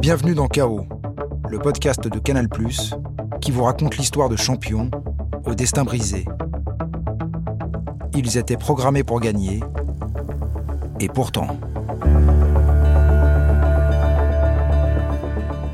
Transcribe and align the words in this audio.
Bienvenue 0.00 0.34
dans 0.34 0.48
Chaos, 0.48 0.86
le 1.50 1.58
podcast 1.58 2.08
de 2.08 2.18
Canal⁇ 2.18 2.46
qui 3.42 3.50
vous 3.50 3.64
raconte 3.64 3.98
l'histoire 3.98 4.30
de 4.30 4.36
champions 4.36 4.90
au 5.44 5.54
destin 5.54 5.84
brisé. 5.84 6.24
Ils 8.14 8.38
étaient 8.38 8.56
programmés 8.56 9.04
pour 9.04 9.20
gagner, 9.20 9.60
et 11.00 11.08
pourtant... 11.08 11.48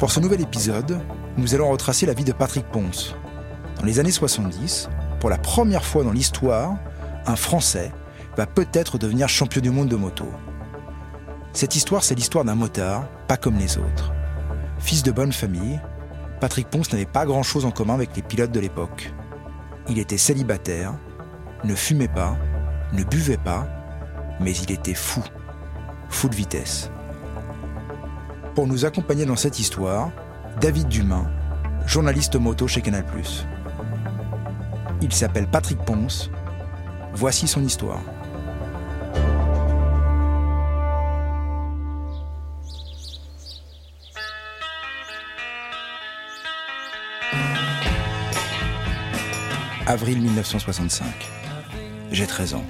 Pour 0.00 0.10
ce 0.10 0.18
nouvel 0.18 0.40
épisode, 0.40 0.98
nous 1.38 1.54
allons 1.54 1.70
retracer 1.70 2.04
la 2.04 2.12
vie 2.12 2.24
de 2.24 2.32
Patrick 2.32 2.66
Ponce. 2.66 3.14
Dans 3.78 3.86
les 3.86 4.00
années 4.00 4.10
70, 4.10 4.90
pour 5.20 5.30
la 5.30 5.38
première 5.38 5.84
fois 5.84 6.02
dans 6.02 6.10
l'histoire, 6.10 6.74
un 7.26 7.36
Français 7.36 7.92
va 8.36 8.46
peut-être 8.46 8.98
devenir 8.98 9.28
champion 9.28 9.62
du 9.62 9.70
monde 9.70 9.88
de 9.88 9.96
moto. 9.96 10.26
Cette 11.52 11.76
histoire, 11.76 12.02
c'est 12.02 12.16
l'histoire 12.16 12.44
d'un 12.44 12.56
motard, 12.56 13.04
pas 13.28 13.36
comme 13.36 13.56
les 13.56 13.78
autres. 13.78 14.12
Fils 14.78 15.02
de 15.02 15.10
bonne 15.10 15.32
famille, 15.32 15.80
Patrick 16.40 16.68
Ponce 16.68 16.92
n'avait 16.92 17.06
pas 17.06 17.26
grand-chose 17.26 17.64
en 17.64 17.70
commun 17.70 17.94
avec 17.94 18.14
les 18.14 18.22
pilotes 18.22 18.52
de 18.52 18.60
l'époque. 18.60 19.12
Il 19.88 19.98
était 19.98 20.18
célibataire, 20.18 20.94
ne 21.64 21.74
fumait 21.74 22.08
pas, 22.08 22.36
ne 22.92 23.02
buvait 23.04 23.38
pas, 23.38 23.66
mais 24.40 24.54
il 24.56 24.70
était 24.70 24.94
fou, 24.94 25.22
fou 26.08 26.28
de 26.28 26.34
vitesse. 26.34 26.90
Pour 28.54 28.66
nous 28.66 28.84
accompagner 28.84 29.26
dans 29.26 29.36
cette 29.36 29.58
histoire, 29.58 30.10
David 30.60 30.88
Dumain, 30.88 31.30
journaliste 31.86 32.36
moto 32.36 32.66
chez 32.66 32.80
Canal+. 32.80 33.04
Il 35.02 35.12
s'appelle 35.12 35.46
Patrick 35.46 35.78
Ponce. 35.84 36.30
Voici 37.12 37.46
son 37.46 37.62
histoire. 37.62 38.00
Avril 49.88 50.20
1965. 50.20 51.06
J'ai 52.10 52.26
13 52.26 52.54
ans. 52.54 52.64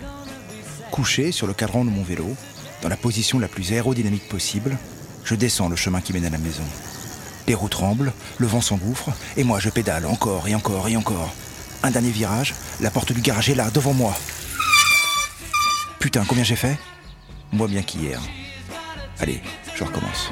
Couché 0.91 1.33
sur 1.33 1.47
le 1.47 1.55
cadran 1.55 1.87
de 1.87 1.91
mon 1.91 2.03
vélo, 2.03 2.27
dans 2.83 2.91
la 2.91 2.97
position 2.99 3.39
la 3.39 3.49
plus 3.49 3.73
aérodynamique 3.73 4.29
possible, 4.29 4.77
je 5.25 5.35
descends 5.35 5.71
le 5.71 5.77
chemin 5.77 6.03
qui 6.03 6.13
mène 6.13 6.27
à 6.27 6.31
la 6.31 6.37
maison. 6.37 6.63
Les 7.49 7.55
roues 7.55 7.71
tremblent, 7.71 8.13
le 8.37 8.47
vent 8.47 8.61
s'engouffre, 8.61 9.11
et 9.39 9.45
moi 9.45 9.61
je 9.61 9.71
pédale 9.71 10.05
encore 10.05 10.47
et 10.47 10.55
encore 10.55 10.89
et 10.89 10.97
encore. 10.97 11.33
Un 11.83 11.91
dernier 11.91 12.11
virage, 12.11 12.55
la 12.81 12.91
porte 12.91 13.13
du 13.13 13.23
garage 13.23 13.49
est 13.49 13.55
là, 13.55 13.71
devant 13.71 13.95
moi. 13.95 14.15
Putain, 15.99 16.25
combien 16.29 16.45
j'ai 16.45 16.57
fait? 16.57 16.77
Moi 17.51 17.67
bien 17.67 17.83
qu'hier. 17.83 18.21
Allez, 19.21 19.41
je 19.75 19.85
recommence. 19.85 20.31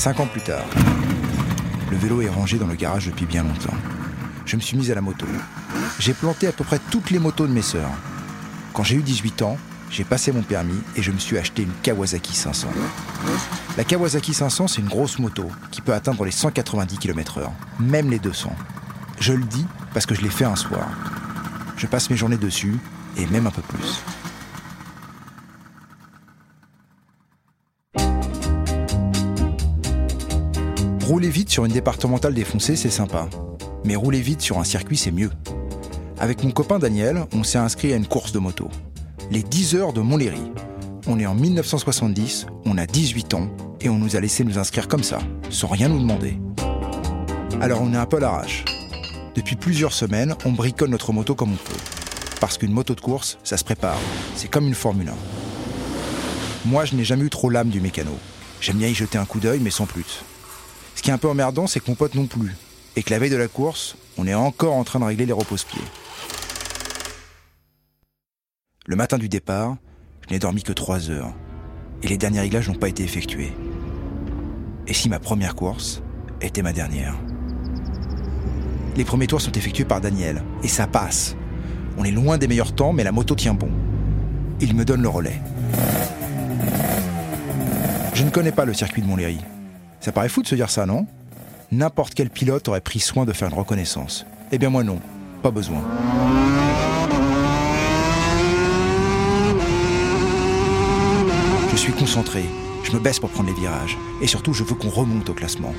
Cinq 0.00 0.18
ans 0.18 0.26
plus 0.26 0.40
tard, 0.40 0.64
le 1.90 1.96
vélo 1.98 2.22
est 2.22 2.28
rangé 2.30 2.56
dans 2.56 2.66
le 2.66 2.74
garage 2.74 3.04
depuis 3.04 3.26
bien 3.26 3.42
longtemps. 3.42 3.76
Je 4.46 4.56
me 4.56 4.62
suis 4.62 4.78
mis 4.78 4.90
à 4.90 4.94
la 4.94 5.02
moto. 5.02 5.26
J'ai 5.98 6.14
planté 6.14 6.46
à 6.46 6.52
peu 6.52 6.64
près 6.64 6.80
toutes 6.90 7.10
les 7.10 7.18
motos 7.18 7.46
de 7.46 7.52
mes 7.52 7.60
sœurs. 7.60 7.90
Quand 8.72 8.82
j'ai 8.82 8.96
eu 8.96 9.02
18 9.02 9.42
ans, 9.42 9.58
j'ai 9.90 10.04
passé 10.04 10.32
mon 10.32 10.40
permis 10.40 10.80
et 10.96 11.02
je 11.02 11.12
me 11.12 11.18
suis 11.18 11.36
acheté 11.36 11.64
une 11.64 11.72
Kawasaki 11.82 12.34
500. 12.34 12.68
La 13.76 13.84
Kawasaki 13.84 14.32
500, 14.32 14.68
c'est 14.68 14.80
une 14.80 14.88
grosse 14.88 15.18
moto 15.18 15.50
qui 15.70 15.82
peut 15.82 15.92
atteindre 15.92 16.24
les 16.24 16.30
190 16.30 16.96
km/h, 16.96 17.50
même 17.78 18.08
les 18.08 18.18
200. 18.18 18.56
Je 19.18 19.34
le 19.34 19.44
dis 19.44 19.66
parce 19.92 20.06
que 20.06 20.14
je 20.14 20.22
l'ai 20.22 20.30
fait 20.30 20.46
un 20.46 20.56
soir. 20.56 20.88
Je 21.76 21.86
passe 21.86 22.08
mes 22.08 22.16
journées 22.16 22.38
dessus 22.38 22.78
et 23.18 23.26
même 23.26 23.46
un 23.46 23.50
peu 23.50 23.60
plus. 23.60 24.00
Rouler 31.10 31.28
vite 31.28 31.50
sur 31.50 31.64
une 31.64 31.72
départementale 31.72 32.34
défoncée, 32.34 32.76
c'est 32.76 32.88
sympa. 32.88 33.28
Mais 33.84 33.96
rouler 33.96 34.20
vite 34.20 34.42
sur 34.42 34.60
un 34.60 34.64
circuit, 34.64 34.96
c'est 34.96 35.10
mieux. 35.10 35.32
Avec 36.20 36.44
mon 36.44 36.52
copain 36.52 36.78
Daniel, 36.78 37.26
on 37.32 37.42
s'est 37.42 37.58
inscrit 37.58 37.92
à 37.92 37.96
une 37.96 38.06
course 38.06 38.30
de 38.30 38.38
moto. 38.38 38.68
Les 39.28 39.42
10 39.42 39.74
heures 39.74 39.92
de 39.92 40.02
Montlhéry. 40.02 40.52
On 41.08 41.18
est 41.18 41.26
en 41.26 41.34
1970, 41.34 42.46
on 42.64 42.78
a 42.78 42.86
18 42.86 43.34
ans, 43.34 43.48
et 43.80 43.88
on 43.88 43.98
nous 43.98 44.14
a 44.14 44.20
laissé 44.20 44.44
nous 44.44 44.56
inscrire 44.56 44.86
comme 44.86 45.02
ça, 45.02 45.18
sans 45.50 45.66
rien 45.66 45.88
nous 45.88 45.98
demander. 45.98 46.38
Alors 47.60 47.82
on 47.82 47.92
est 47.92 47.96
un 47.96 48.06
peu 48.06 48.20
l'arrache. 48.20 48.64
Depuis 49.34 49.56
plusieurs 49.56 49.92
semaines, 49.92 50.36
on 50.44 50.52
bricole 50.52 50.90
notre 50.90 51.12
moto 51.12 51.34
comme 51.34 51.54
on 51.54 51.56
peut. 51.56 51.80
Parce 52.38 52.56
qu'une 52.56 52.70
moto 52.70 52.94
de 52.94 53.00
course, 53.00 53.36
ça 53.42 53.56
se 53.56 53.64
prépare. 53.64 53.98
C'est 54.36 54.48
comme 54.48 54.68
une 54.68 54.74
Formule 54.74 55.08
1. 55.08 55.12
Moi, 56.66 56.84
je 56.84 56.94
n'ai 56.94 57.04
jamais 57.04 57.24
eu 57.24 57.30
trop 57.30 57.50
l'âme 57.50 57.70
du 57.70 57.80
mécano. 57.80 58.16
J'aime 58.60 58.76
bien 58.76 58.86
y 58.86 58.94
jeter 58.94 59.18
un 59.18 59.24
coup 59.24 59.40
d'œil, 59.40 59.58
mais 59.60 59.70
sans 59.70 59.86
plus. 59.86 60.22
Ce 60.94 61.02
qui 61.02 61.10
est 61.10 61.12
un 61.12 61.18
peu 61.18 61.28
emmerdant, 61.28 61.66
c'est 61.66 61.80
que 61.80 61.90
mon 61.90 61.94
pote 61.94 62.14
non 62.14 62.26
plus. 62.26 62.54
Et 62.96 63.02
que 63.02 63.10
la 63.10 63.18
veille 63.18 63.30
de 63.30 63.36
la 63.36 63.48
course, 63.48 63.96
on 64.18 64.26
est 64.26 64.34
encore 64.34 64.74
en 64.74 64.84
train 64.84 65.00
de 65.00 65.04
régler 65.04 65.26
les 65.26 65.32
repose-pieds. 65.32 65.82
Le 68.86 68.96
matin 68.96 69.18
du 69.18 69.28
départ, 69.28 69.76
je 70.26 70.34
n'ai 70.34 70.38
dormi 70.38 70.62
que 70.62 70.72
3 70.72 71.10
heures. 71.10 71.32
Et 72.02 72.08
les 72.08 72.18
derniers 72.18 72.40
réglages 72.40 72.68
n'ont 72.68 72.74
pas 72.74 72.88
été 72.88 73.02
effectués. 73.02 73.52
Et 74.86 74.94
si 74.94 75.08
ma 75.08 75.20
première 75.20 75.54
course 75.54 76.02
était 76.40 76.62
ma 76.62 76.72
dernière 76.72 77.14
Les 78.96 79.04
premiers 79.04 79.26
tours 79.26 79.40
sont 79.40 79.52
effectués 79.52 79.84
par 79.84 80.00
Daniel. 80.00 80.42
Et 80.62 80.68
ça 80.68 80.86
passe. 80.86 81.36
On 81.98 82.04
est 82.04 82.10
loin 82.10 82.38
des 82.38 82.48
meilleurs 82.48 82.74
temps, 82.74 82.92
mais 82.92 83.04
la 83.04 83.12
moto 83.12 83.34
tient 83.34 83.54
bon. 83.54 83.70
Il 84.60 84.74
me 84.74 84.84
donne 84.84 85.02
le 85.02 85.08
relais. 85.08 85.40
Je 88.14 88.24
ne 88.24 88.30
connais 88.30 88.52
pas 88.52 88.64
le 88.64 88.74
circuit 88.74 89.02
de 89.02 89.06
Montlhéry. 89.06 89.38
Ça 90.00 90.12
paraît 90.12 90.30
fou 90.30 90.40
de 90.42 90.46
se 90.46 90.54
dire 90.54 90.70
ça, 90.70 90.86
non? 90.86 91.06
N'importe 91.72 92.14
quel 92.14 92.30
pilote 92.30 92.66
aurait 92.68 92.80
pris 92.80 93.00
soin 93.00 93.26
de 93.26 93.34
faire 93.34 93.48
une 93.48 93.54
reconnaissance. 93.54 94.24
Eh 94.50 94.56
bien 94.56 94.70
moi 94.70 94.82
non, 94.82 94.98
pas 95.42 95.50
besoin. 95.50 95.82
Je 101.70 101.76
suis 101.76 101.92
concentré, 101.92 102.44
je 102.82 102.92
me 102.92 102.98
baisse 102.98 103.20
pour 103.20 103.28
prendre 103.28 103.50
les 103.50 103.54
virages, 103.54 103.98
et 104.22 104.26
surtout 104.26 104.54
je 104.54 104.64
veux 104.64 104.74
qu'on 104.74 104.88
remonte 104.88 105.28
au 105.28 105.34
classement. 105.34 105.74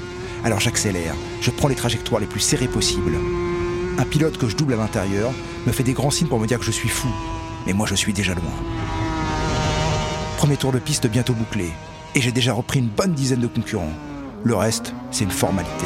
Alors 0.45 0.59
j'accélère, 0.59 1.15
je 1.41 1.49
prends 1.49 1.67
les 1.67 1.75
trajectoires 1.75 2.21
les 2.21 2.27
plus 2.27 2.39
serrées 2.39 2.67
possibles. 2.67 3.17
Un 3.97 4.05
pilote 4.05 4.37
que 4.37 4.47
je 4.47 4.55
double 4.55 4.73
à 4.73 4.77
l'intérieur 4.77 5.31
me 5.65 5.71
fait 5.71 5.83
des 5.83 5.93
grands 5.93 6.11
signes 6.11 6.27
pour 6.27 6.39
me 6.39 6.47
dire 6.47 6.59
que 6.59 6.65
je 6.65 6.71
suis 6.71 6.89
fou, 6.89 7.09
mais 7.65 7.73
moi 7.73 7.87
je 7.87 7.95
suis 7.95 8.13
déjà 8.13 8.35
loin. 8.35 8.53
Premier 10.37 10.57
tour 10.57 10.71
de 10.71 10.79
piste 10.79 11.07
bientôt 11.07 11.33
bouclé, 11.33 11.71
et 12.13 12.21
j'ai 12.21 12.31
déjà 12.31 12.53
repris 12.53 12.79
une 12.79 12.87
bonne 12.87 13.13
dizaine 13.13 13.41
de 13.41 13.47
concurrents. 13.47 13.93
Le 14.43 14.55
reste, 14.55 14.93
c'est 15.11 15.23
une 15.23 15.31
formalité. 15.31 15.85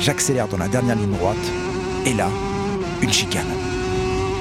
J'accélère 0.00 0.48
dans 0.48 0.58
la 0.58 0.68
dernière 0.68 0.96
ligne 0.96 1.12
droite, 1.12 1.36
et 2.04 2.12
là, 2.14 2.28
une 3.02 3.12
chicane. 3.12 3.46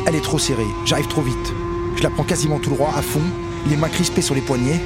Elle 0.07 0.15
est 0.15 0.21
trop 0.23 0.39
serrée, 0.39 0.65
j'arrive 0.85 1.07
trop 1.07 1.21
vite. 1.21 1.53
Je 1.95 2.03
la 2.03 2.09
prends 2.09 2.23
quasiment 2.23 2.59
tout 2.59 2.69
droit, 2.71 2.93
à 2.95 3.01
fond, 3.01 3.21
les 3.67 3.77
mains 3.77 3.89
crispées 3.89 4.21
sur 4.21 4.35
les 4.35 4.41
poignets. 4.41 4.79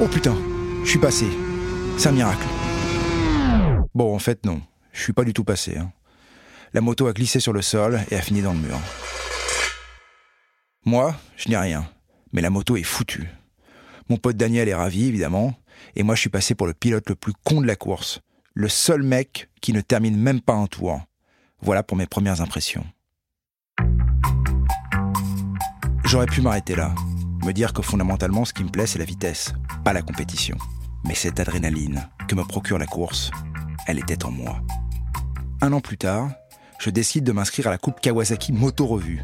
Oh 0.00 0.06
putain, 0.08 0.36
je 0.84 0.90
suis 0.90 0.98
passé. 0.98 1.26
C'est 1.96 2.08
un 2.08 2.12
miracle. 2.12 2.46
Bon, 3.94 4.14
en 4.14 4.18
fait, 4.18 4.44
non. 4.44 4.60
Je 4.92 5.02
suis 5.02 5.12
pas 5.12 5.24
du 5.24 5.32
tout 5.32 5.44
passé. 5.44 5.76
hein. 5.78 5.90
La 6.72 6.80
moto 6.80 7.06
a 7.06 7.12
glissé 7.12 7.40
sur 7.40 7.52
le 7.52 7.62
sol 7.62 8.00
et 8.10 8.16
a 8.16 8.20
fini 8.22 8.42
dans 8.42 8.52
le 8.52 8.58
mur. 8.58 8.78
Moi, 10.84 11.14
je 11.36 11.48
n'ai 11.48 11.56
rien. 11.56 11.88
Mais 12.32 12.40
la 12.42 12.50
moto 12.50 12.76
est 12.76 12.82
foutue. 12.84 13.28
Mon 14.08 14.16
pote 14.16 14.36
Daniel 14.36 14.68
est 14.68 14.74
ravi, 14.74 15.06
évidemment, 15.08 15.54
et 15.96 16.02
moi 16.02 16.14
je 16.14 16.20
suis 16.20 16.30
passé 16.30 16.54
pour 16.54 16.66
le 16.66 16.74
pilote 16.74 17.08
le 17.08 17.14
plus 17.14 17.32
con 17.44 17.60
de 17.60 17.66
la 17.66 17.76
course. 17.76 18.20
Le 18.54 18.68
seul 18.68 19.02
mec 19.02 19.48
qui 19.60 19.72
ne 19.72 19.80
termine 19.80 20.16
même 20.16 20.40
pas 20.40 20.54
un 20.54 20.66
tour. 20.66 21.00
Voilà 21.60 21.82
pour 21.82 21.96
mes 21.96 22.06
premières 22.06 22.40
impressions. 22.40 22.86
J'aurais 26.04 26.26
pu 26.26 26.40
m'arrêter 26.40 26.74
là, 26.74 26.94
me 27.44 27.52
dire 27.52 27.72
que 27.72 27.82
fondamentalement 27.82 28.44
ce 28.44 28.52
qui 28.52 28.64
me 28.64 28.70
plaît 28.70 28.86
c'est 28.86 28.98
la 28.98 29.04
vitesse, 29.04 29.52
pas 29.84 29.92
la 29.92 30.02
compétition. 30.02 30.56
Mais 31.04 31.14
cette 31.14 31.40
adrénaline 31.40 32.08
que 32.28 32.34
me 32.34 32.44
procure 32.44 32.78
la 32.78 32.86
course, 32.86 33.30
elle 33.86 33.98
était 33.98 34.24
en 34.24 34.30
moi. 34.30 34.60
Un 35.60 35.72
an 35.72 35.80
plus 35.80 35.98
tard, 35.98 36.30
je 36.78 36.90
décide 36.90 37.24
de 37.24 37.32
m'inscrire 37.32 37.66
à 37.66 37.70
la 37.70 37.78
Coupe 37.78 38.00
Kawasaki 38.00 38.52
Moto 38.52 38.86
Revue. 38.86 39.22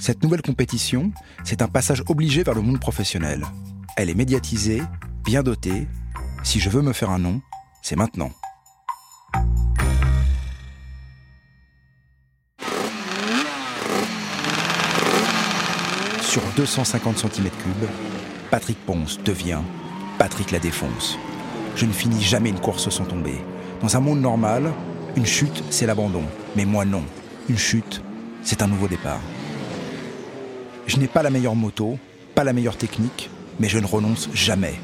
Cette 0.00 0.22
nouvelle 0.22 0.42
compétition, 0.42 1.12
c'est 1.44 1.62
un 1.62 1.68
passage 1.68 2.02
obligé 2.08 2.42
vers 2.42 2.54
le 2.54 2.62
monde 2.62 2.80
professionnel. 2.80 3.44
Elle 3.96 4.10
est 4.10 4.14
médiatisée, 4.14 4.82
bien 5.24 5.42
dotée. 5.42 5.86
Si 6.42 6.60
je 6.60 6.70
veux 6.70 6.82
me 6.82 6.92
faire 6.92 7.10
un 7.10 7.18
nom, 7.18 7.40
c'est 7.82 7.96
maintenant. 7.96 8.30
Sur 16.22 16.42
250 16.56 17.16
cm3, 17.24 17.50
Patrick 18.50 18.78
Ponce 18.86 19.18
devient 19.24 19.60
Patrick 20.18 20.50
la 20.50 20.58
défonce. 20.58 21.18
Je 21.76 21.86
ne 21.86 21.92
finis 21.92 22.22
jamais 22.22 22.50
une 22.50 22.60
course 22.60 22.88
sans 22.90 23.04
tomber. 23.04 23.36
Dans 23.80 23.96
un 23.96 24.00
monde 24.00 24.20
normal, 24.20 24.72
une 25.16 25.26
chute, 25.26 25.64
c'est 25.70 25.86
l'abandon. 25.86 26.22
Mais 26.56 26.64
moi 26.64 26.84
non. 26.84 27.02
Une 27.48 27.58
chute, 27.58 28.02
c'est 28.42 28.62
un 28.62 28.68
nouveau 28.68 28.86
départ. 28.86 29.20
Je 30.86 30.98
n'ai 30.98 31.08
pas 31.08 31.22
la 31.22 31.30
meilleure 31.30 31.56
moto, 31.56 31.98
pas 32.34 32.44
la 32.44 32.52
meilleure 32.52 32.76
technique, 32.76 33.30
mais 33.58 33.68
je 33.68 33.78
ne 33.78 33.86
renonce 33.86 34.28
jamais. 34.34 34.74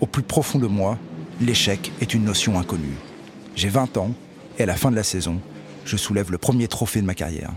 Au 0.00 0.06
plus 0.06 0.22
profond 0.22 0.58
de 0.58 0.66
moi, 0.66 0.98
l'échec 1.40 1.92
est 2.00 2.14
une 2.14 2.24
notion 2.24 2.58
inconnue. 2.58 2.96
J'ai 3.56 3.68
20 3.68 3.96
ans 3.96 4.10
et 4.58 4.62
à 4.62 4.66
la 4.66 4.76
fin 4.76 4.90
de 4.90 4.96
la 4.96 5.02
saison, 5.02 5.40
je 5.84 5.96
soulève 5.96 6.30
le 6.30 6.38
premier 6.38 6.68
trophée 6.68 7.00
de 7.00 7.06
ma 7.06 7.14
carrière. 7.14 7.52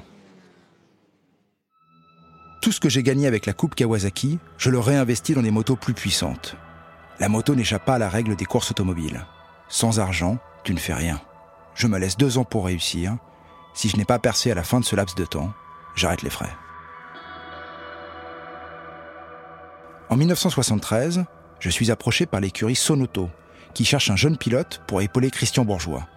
Tout 2.61 2.71
ce 2.71 2.79
que 2.79 2.89
j'ai 2.89 3.03
gagné 3.03 3.27
avec 3.27 3.45
la 3.45 3.53
Coupe 3.53 3.75
Kawasaki, 3.75 4.39
je 4.57 4.69
le 4.69 4.79
réinvestis 4.79 5.35
dans 5.35 5.41
des 5.41 5.51
motos 5.51 5.75
plus 5.75 5.93
puissantes. 5.93 6.55
La 7.19 7.29
moto 7.29 7.55
n'échappe 7.55 7.85
pas 7.85 7.95
à 7.95 7.99
la 7.99 8.09
règle 8.09 8.35
des 8.35 8.45
courses 8.45 8.71
automobiles. 8.71 9.25
Sans 9.69 9.99
argent, 9.99 10.37
tu 10.63 10.73
ne 10.73 10.79
fais 10.79 10.93
rien. 10.93 11.21
Je 11.75 11.87
me 11.87 11.97
laisse 11.97 12.17
deux 12.17 12.37
ans 12.37 12.43
pour 12.43 12.65
réussir. 12.65 13.17
Si 13.73 13.89
je 13.89 13.97
n'ai 13.97 14.05
pas 14.05 14.19
percé 14.19 14.51
à 14.51 14.55
la 14.55 14.63
fin 14.63 14.79
de 14.79 14.85
ce 14.85 14.95
laps 14.95 15.15
de 15.15 15.25
temps, 15.25 15.53
j'arrête 15.95 16.23
les 16.23 16.29
frais. 16.29 16.53
En 20.09 20.15
1973, 20.15 21.25
je 21.59 21.69
suis 21.69 21.91
approché 21.91 22.25
par 22.25 22.39
l'écurie 22.39 22.75
Sonoto, 22.75 23.29
qui 23.73 23.85
cherche 23.85 24.09
un 24.09 24.15
jeune 24.15 24.37
pilote 24.37 24.81
pour 24.87 25.01
épauler 25.01 25.31
Christian 25.31 25.65
Bourgeois. 25.65 26.07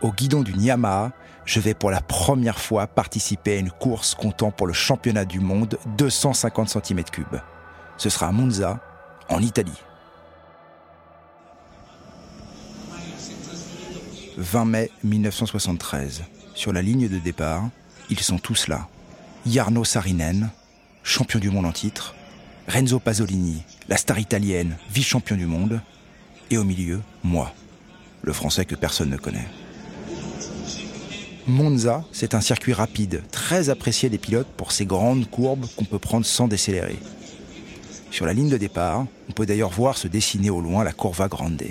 Au 0.00 0.12
guidon 0.12 0.42
du 0.42 0.52
Yamaha, 0.52 1.12
je 1.44 1.60
vais 1.60 1.74
pour 1.74 1.90
la 1.90 2.00
première 2.00 2.58
fois 2.58 2.86
participer 2.86 3.56
à 3.56 3.60
une 3.60 3.70
course 3.70 4.14
comptant 4.14 4.50
pour 4.50 4.66
le 4.66 4.72
championnat 4.72 5.24
du 5.24 5.40
monde 5.40 5.78
250 5.96 6.68
cm3. 6.68 7.40
Ce 7.96 8.10
sera 8.10 8.28
à 8.28 8.32
Monza, 8.32 8.80
en 9.28 9.40
Italie. 9.40 9.80
20 14.36 14.64
mai 14.66 14.90
1973. 15.02 16.22
Sur 16.54 16.72
la 16.72 16.82
ligne 16.82 17.08
de 17.08 17.18
départ, 17.18 17.68
ils 18.08 18.20
sont 18.20 18.38
tous 18.38 18.68
là. 18.68 18.86
Jarno 19.46 19.84
Sarinen, 19.84 20.50
champion 21.02 21.40
du 21.40 21.50
monde 21.50 21.66
en 21.66 21.72
titre, 21.72 22.14
Renzo 22.68 23.00
Pasolini, 23.00 23.64
la 23.88 23.96
star 23.96 24.18
italienne, 24.18 24.76
vice-champion 24.92 25.36
du 25.36 25.46
monde, 25.46 25.80
et 26.50 26.58
au 26.58 26.64
milieu, 26.64 27.00
moi, 27.22 27.52
le 28.22 28.32
français 28.32 28.64
que 28.64 28.74
personne 28.74 29.10
ne 29.10 29.16
connaît. 29.16 29.48
Monza, 31.46 32.04
c'est 32.12 32.34
un 32.34 32.42
circuit 32.42 32.74
rapide, 32.74 33.22
très 33.30 33.70
apprécié 33.70 34.10
des 34.10 34.18
pilotes 34.18 34.48
pour 34.56 34.70
ses 34.72 34.84
grandes 34.84 35.30
courbes 35.30 35.66
qu'on 35.76 35.86
peut 35.86 35.98
prendre 35.98 36.26
sans 36.26 36.46
décélérer. 36.46 36.98
Sur 38.10 38.26
la 38.26 38.34
ligne 38.34 38.50
de 38.50 38.58
départ, 38.58 39.06
on 39.28 39.32
peut 39.32 39.46
d'ailleurs 39.46 39.70
voir 39.70 39.96
se 39.96 40.08
dessiner 40.08 40.50
au 40.50 40.60
loin 40.60 40.84
la 40.84 40.92
Curva 40.92 41.28
Grande. 41.28 41.62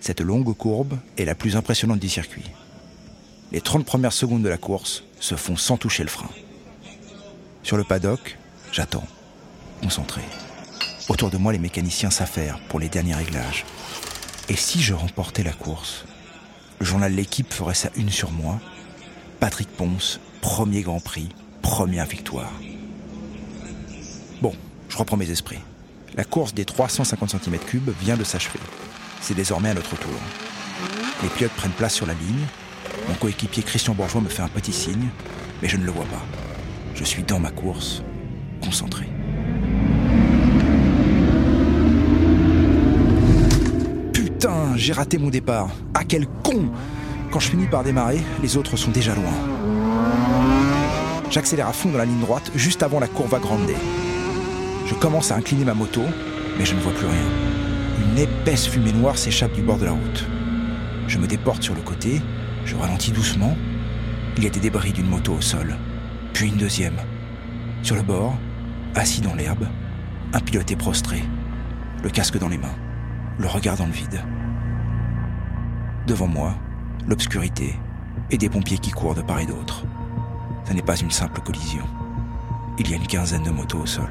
Cette 0.00 0.20
longue 0.20 0.54
courbe 0.54 0.98
est 1.16 1.24
la 1.24 1.34
plus 1.34 1.56
impressionnante 1.56 2.00
du 2.00 2.08
circuit. 2.08 2.50
Les 3.52 3.60
30 3.60 3.86
premières 3.86 4.12
secondes 4.12 4.42
de 4.42 4.48
la 4.48 4.58
course 4.58 5.04
se 5.20 5.36
font 5.36 5.56
sans 5.56 5.78
toucher 5.78 6.02
le 6.02 6.10
frein. 6.10 6.30
Sur 7.62 7.76
le 7.76 7.84
paddock, 7.84 8.36
j'attends, 8.72 9.06
concentré. 9.82 10.22
Autour 11.08 11.30
de 11.30 11.36
moi, 11.36 11.52
les 11.52 11.58
mécaniciens 11.58 12.10
s'affairent 12.10 12.58
pour 12.68 12.80
les 12.80 12.88
derniers 12.88 13.14
réglages. 13.14 13.64
Et 14.48 14.56
si 14.56 14.82
je 14.82 14.94
remportais 14.94 15.42
la 15.42 15.52
course 15.52 16.04
le 16.78 16.84
journal 16.84 17.12
L'équipe 17.14 17.52
ferait 17.52 17.74
sa 17.74 17.90
une 17.96 18.10
sur 18.10 18.30
moi. 18.30 18.60
Patrick 19.40 19.68
Ponce, 19.68 20.20
premier 20.40 20.82
Grand 20.82 21.00
Prix, 21.00 21.28
première 21.62 22.06
victoire. 22.06 22.52
Bon, 24.42 24.52
je 24.88 24.96
reprends 24.96 25.16
mes 25.16 25.30
esprits. 25.30 25.60
La 26.16 26.24
course 26.24 26.54
des 26.54 26.64
350 26.64 27.34
cm3 27.34 27.80
vient 28.00 28.16
de 28.16 28.24
s'achever. 28.24 28.60
C'est 29.20 29.34
désormais 29.34 29.70
à 29.70 29.74
notre 29.74 29.96
tour. 29.96 30.12
Les 31.22 31.28
pilotes 31.28 31.52
prennent 31.52 31.72
place 31.72 31.94
sur 31.94 32.06
la 32.06 32.14
ligne. 32.14 32.46
Mon 33.08 33.14
coéquipier 33.14 33.62
Christian 33.62 33.94
Bourgeois 33.94 34.20
me 34.20 34.28
fait 34.28 34.42
un 34.42 34.48
petit 34.48 34.72
signe, 34.72 35.08
mais 35.62 35.68
je 35.68 35.76
ne 35.76 35.84
le 35.84 35.92
vois 35.92 36.04
pas. 36.06 36.22
Je 36.94 37.04
suis 37.04 37.22
dans 37.22 37.38
ma 37.38 37.50
course, 37.50 38.02
concentré. 38.62 39.06
Putain, 44.12 44.75
j'ai 44.86 44.92
raté 44.92 45.18
mon 45.18 45.30
départ. 45.30 45.68
Ah 45.94 46.04
quel 46.06 46.28
con 46.44 46.70
Quand 47.32 47.40
je 47.40 47.50
finis 47.50 47.66
par 47.66 47.82
démarrer, 47.82 48.20
les 48.40 48.56
autres 48.56 48.76
sont 48.76 48.92
déjà 48.92 49.16
loin. 49.16 49.32
J'accélère 51.28 51.66
à 51.66 51.72
fond 51.72 51.90
dans 51.90 51.98
la 51.98 52.04
ligne 52.04 52.20
droite, 52.20 52.52
juste 52.54 52.84
avant 52.84 53.00
la 53.00 53.08
courbe 53.08 53.36
grande. 53.40 53.68
Je 54.86 54.94
commence 54.94 55.32
à 55.32 55.34
incliner 55.34 55.64
ma 55.64 55.74
moto, 55.74 56.02
mais 56.56 56.64
je 56.64 56.76
ne 56.76 56.80
vois 56.80 56.92
plus 56.92 57.08
rien. 57.08 57.26
Une 58.00 58.16
épaisse 58.16 58.68
fumée 58.68 58.92
noire 58.92 59.18
s'échappe 59.18 59.54
du 59.54 59.62
bord 59.62 59.78
de 59.78 59.86
la 59.86 59.90
route. 59.90 60.24
Je 61.08 61.18
me 61.18 61.26
déporte 61.26 61.64
sur 61.64 61.74
le 61.74 61.82
côté, 61.82 62.22
je 62.64 62.76
ralentis 62.76 63.10
doucement. 63.10 63.56
Il 64.36 64.44
y 64.44 64.46
a 64.46 64.50
des 64.50 64.60
débris 64.60 64.92
d'une 64.92 65.08
moto 65.08 65.32
au 65.32 65.40
sol, 65.40 65.76
puis 66.32 66.46
une 66.46 66.58
deuxième. 66.58 66.98
Sur 67.82 67.96
le 67.96 68.02
bord, 68.02 68.36
assis 68.94 69.20
dans 69.20 69.34
l'herbe, 69.34 69.66
un 70.32 70.38
pilote 70.38 70.70
est 70.70 70.76
prostré, 70.76 71.24
le 72.04 72.10
casque 72.10 72.38
dans 72.38 72.48
les 72.48 72.58
mains 72.58 72.76
le 73.38 73.46
regard 73.48 73.76
dans 73.76 73.86
le 73.86 73.92
vide. 73.92 74.22
Devant 76.06 76.28
moi, 76.28 76.54
l'obscurité 77.08 77.74
et 78.30 78.38
des 78.38 78.48
pompiers 78.48 78.78
qui 78.78 78.92
courent 78.92 79.16
de 79.16 79.22
part 79.22 79.40
et 79.40 79.46
d'autre. 79.46 79.82
Ce 80.64 80.72
n'est 80.72 80.82
pas 80.82 80.96
une 80.96 81.10
simple 81.10 81.40
collision. 81.40 81.82
Il 82.78 82.88
y 82.88 82.94
a 82.94 82.96
une 82.96 83.06
quinzaine 83.08 83.42
de 83.42 83.50
motos 83.50 83.80
au 83.80 83.86
sol. 83.86 84.10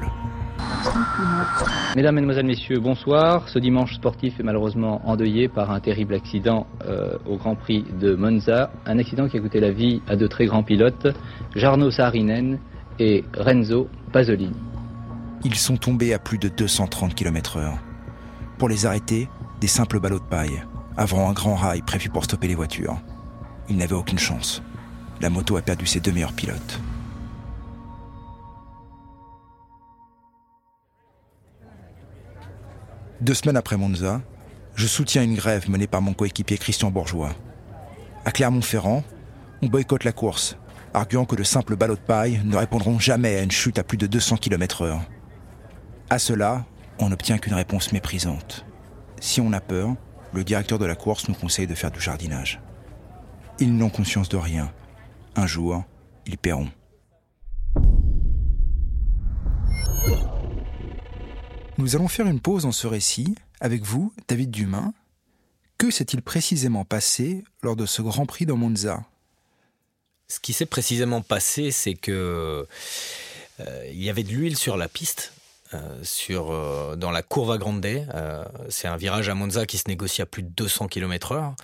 Mesdames, 1.94 2.14
Mesdemoiselles, 2.16 2.44
Messieurs, 2.44 2.80
bonsoir. 2.80 3.48
Ce 3.48 3.58
dimanche 3.58 3.94
sportif 3.94 4.38
est 4.38 4.42
malheureusement 4.42 5.00
endeuillé 5.08 5.48
par 5.48 5.70
un 5.70 5.80
terrible 5.80 6.12
accident 6.12 6.66
euh, 6.84 7.16
au 7.26 7.38
Grand 7.38 7.54
Prix 7.54 7.86
de 7.98 8.14
Monza. 8.14 8.70
Un 8.84 8.98
accident 8.98 9.26
qui 9.26 9.38
a 9.38 9.40
coûté 9.40 9.60
la 9.60 9.70
vie 9.70 10.02
à 10.06 10.16
deux 10.16 10.28
très 10.28 10.44
grands 10.44 10.62
pilotes, 10.62 11.06
Jarno 11.54 11.90
Saarinen 11.90 12.58
et 12.98 13.24
Renzo 13.34 13.88
Pasolini. 14.12 14.56
Ils 15.44 15.54
sont 15.54 15.78
tombés 15.78 16.12
à 16.12 16.18
plus 16.18 16.36
de 16.36 16.48
230 16.48 17.14
km/h. 17.14 17.72
Pour 18.58 18.68
les 18.68 18.84
arrêter, 18.84 19.30
des 19.62 19.66
simples 19.66 19.98
ballots 19.98 20.18
de 20.18 20.24
paille, 20.24 20.62
avant 20.96 21.28
un 21.28 21.32
grand 21.32 21.54
rail 21.54 21.82
prévu 21.82 22.08
pour 22.08 22.24
stopper 22.24 22.48
les 22.48 22.54
voitures. 22.54 23.00
Ils 23.68 23.76
n'avaient 23.76 23.94
aucune 23.94 24.18
chance. 24.18 24.62
La 25.20 25.30
moto 25.30 25.56
a 25.56 25.62
perdu 25.62 25.86
ses 25.86 26.00
deux 26.00 26.12
meilleurs 26.12 26.32
pilotes. 26.32 26.80
Deux 33.20 33.34
semaines 33.34 33.56
après 33.56 33.76
Monza, 33.76 34.20
je 34.74 34.86
soutiens 34.86 35.22
une 35.22 35.36
grève 35.36 35.70
menée 35.70 35.86
par 35.86 36.02
mon 36.02 36.12
coéquipier 36.12 36.58
Christian 36.58 36.90
Bourgeois. 36.90 37.30
À 38.26 38.30
Clermont-Ferrand, 38.30 39.02
on 39.62 39.68
boycotte 39.68 40.04
la 40.04 40.12
course, 40.12 40.58
arguant 40.92 41.24
que 41.24 41.34
de 41.34 41.42
simples 41.42 41.76
ballots 41.76 41.94
de 41.96 42.00
paille 42.00 42.42
ne 42.44 42.56
répondront 42.56 42.98
jamais 42.98 43.36
à 43.36 43.42
une 43.42 43.50
chute 43.50 43.78
à 43.78 43.84
plus 43.84 43.96
de 43.96 44.06
200 44.06 44.36
km/h. 44.36 44.98
À 46.10 46.18
cela, 46.18 46.66
on 46.98 47.08
n'obtient 47.08 47.38
qu'une 47.38 47.54
réponse 47.54 47.92
méprisante. 47.92 48.66
Si 49.18 49.40
on 49.40 49.52
a 49.52 49.60
peur, 49.60 49.96
le 50.36 50.44
directeur 50.44 50.78
de 50.78 50.84
la 50.84 50.94
course 50.94 51.28
nous 51.28 51.34
conseille 51.34 51.66
de 51.66 51.74
faire 51.74 51.90
du 51.90 51.98
jardinage. 51.98 52.60
Ils 53.58 53.74
n'ont 53.74 53.88
conscience 53.88 54.28
de 54.28 54.36
rien. 54.36 54.70
Un 55.34 55.46
jour, 55.46 55.82
ils 56.26 56.36
paieront. 56.36 56.70
Nous 61.78 61.96
allons 61.96 62.08
faire 62.08 62.26
une 62.26 62.40
pause 62.40 62.64
dans 62.64 62.72
ce 62.72 62.86
récit 62.86 63.34
avec 63.60 63.82
vous, 63.82 64.12
David 64.28 64.50
Dumain. 64.50 64.92
Que 65.78 65.90
s'est-il 65.90 66.20
précisément 66.20 66.84
passé 66.84 67.42
lors 67.62 67.76
de 67.76 67.86
ce 67.86 68.02
Grand 68.02 68.26
Prix 68.26 68.44
de 68.44 68.52
Monza? 68.52 69.04
Ce 70.28 70.38
qui 70.38 70.52
s'est 70.52 70.66
précisément 70.66 71.22
passé, 71.22 71.70
c'est 71.70 71.94
que 71.94 72.66
euh, 73.60 73.86
il 73.90 74.02
y 74.02 74.10
avait 74.10 74.22
de 74.22 74.32
l'huile 74.32 74.56
sur 74.58 74.76
la 74.76 74.88
piste 74.88 75.32
sur, 76.02 76.50
euh, 76.50 76.96
dans 76.96 77.10
la 77.10 77.22
Curva 77.22 77.58
Grande. 77.58 77.84
Euh, 77.86 78.44
c'est 78.68 78.88
un 78.88 78.96
virage 78.96 79.28
à 79.28 79.34
Monza 79.34 79.66
qui 79.66 79.78
se 79.78 79.84
négocie 79.88 80.22
à 80.22 80.26
plus 80.26 80.42
de 80.42 80.48
200 80.48 80.88
km/h. 80.88 81.54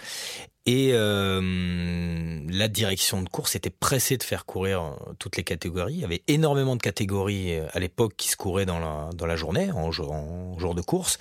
Et 0.64 0.92
la 0.92 2.68
direction 2.68 3.21
de 3.21 3.28
course 3.28 3.56
était 3.56 3.71
pressée 3.71 4.16
de 4.16 4.23
faire 4.23 4.47
courir 4.47 4.97
toutes 5.18 5.37
les 5.37 5.42
catégories. 5.42 5.94
Il 5.94 6.00
y 6.00 6.04
avait 6.04 6.23
énormément 6.28 6.76
de 6.76 6.80
catégories 6.80 7.59
à 7.73 7.80
l'époque 7.80 8.14
qui 8.16 8.28
se 8.28 8.37
couraient 8.37 8.66
dans 8.66 8.78
la, 8.78 9.11
dans 9.12 9.26
la 9.26 9.35
journée, 9.35 9.73
en 9.73 9.88
en 9.88 10.59
jour 10.59 10.75
de 10.76 10.82
course. 10.82 11.18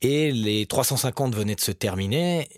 Et 0.00 0.32
les 0.32 0.66
350 0.66 1.36
venaient 1.36 1.54
de 1.54 1.60
se 1.60 1.70
terminer. 1.70 2.48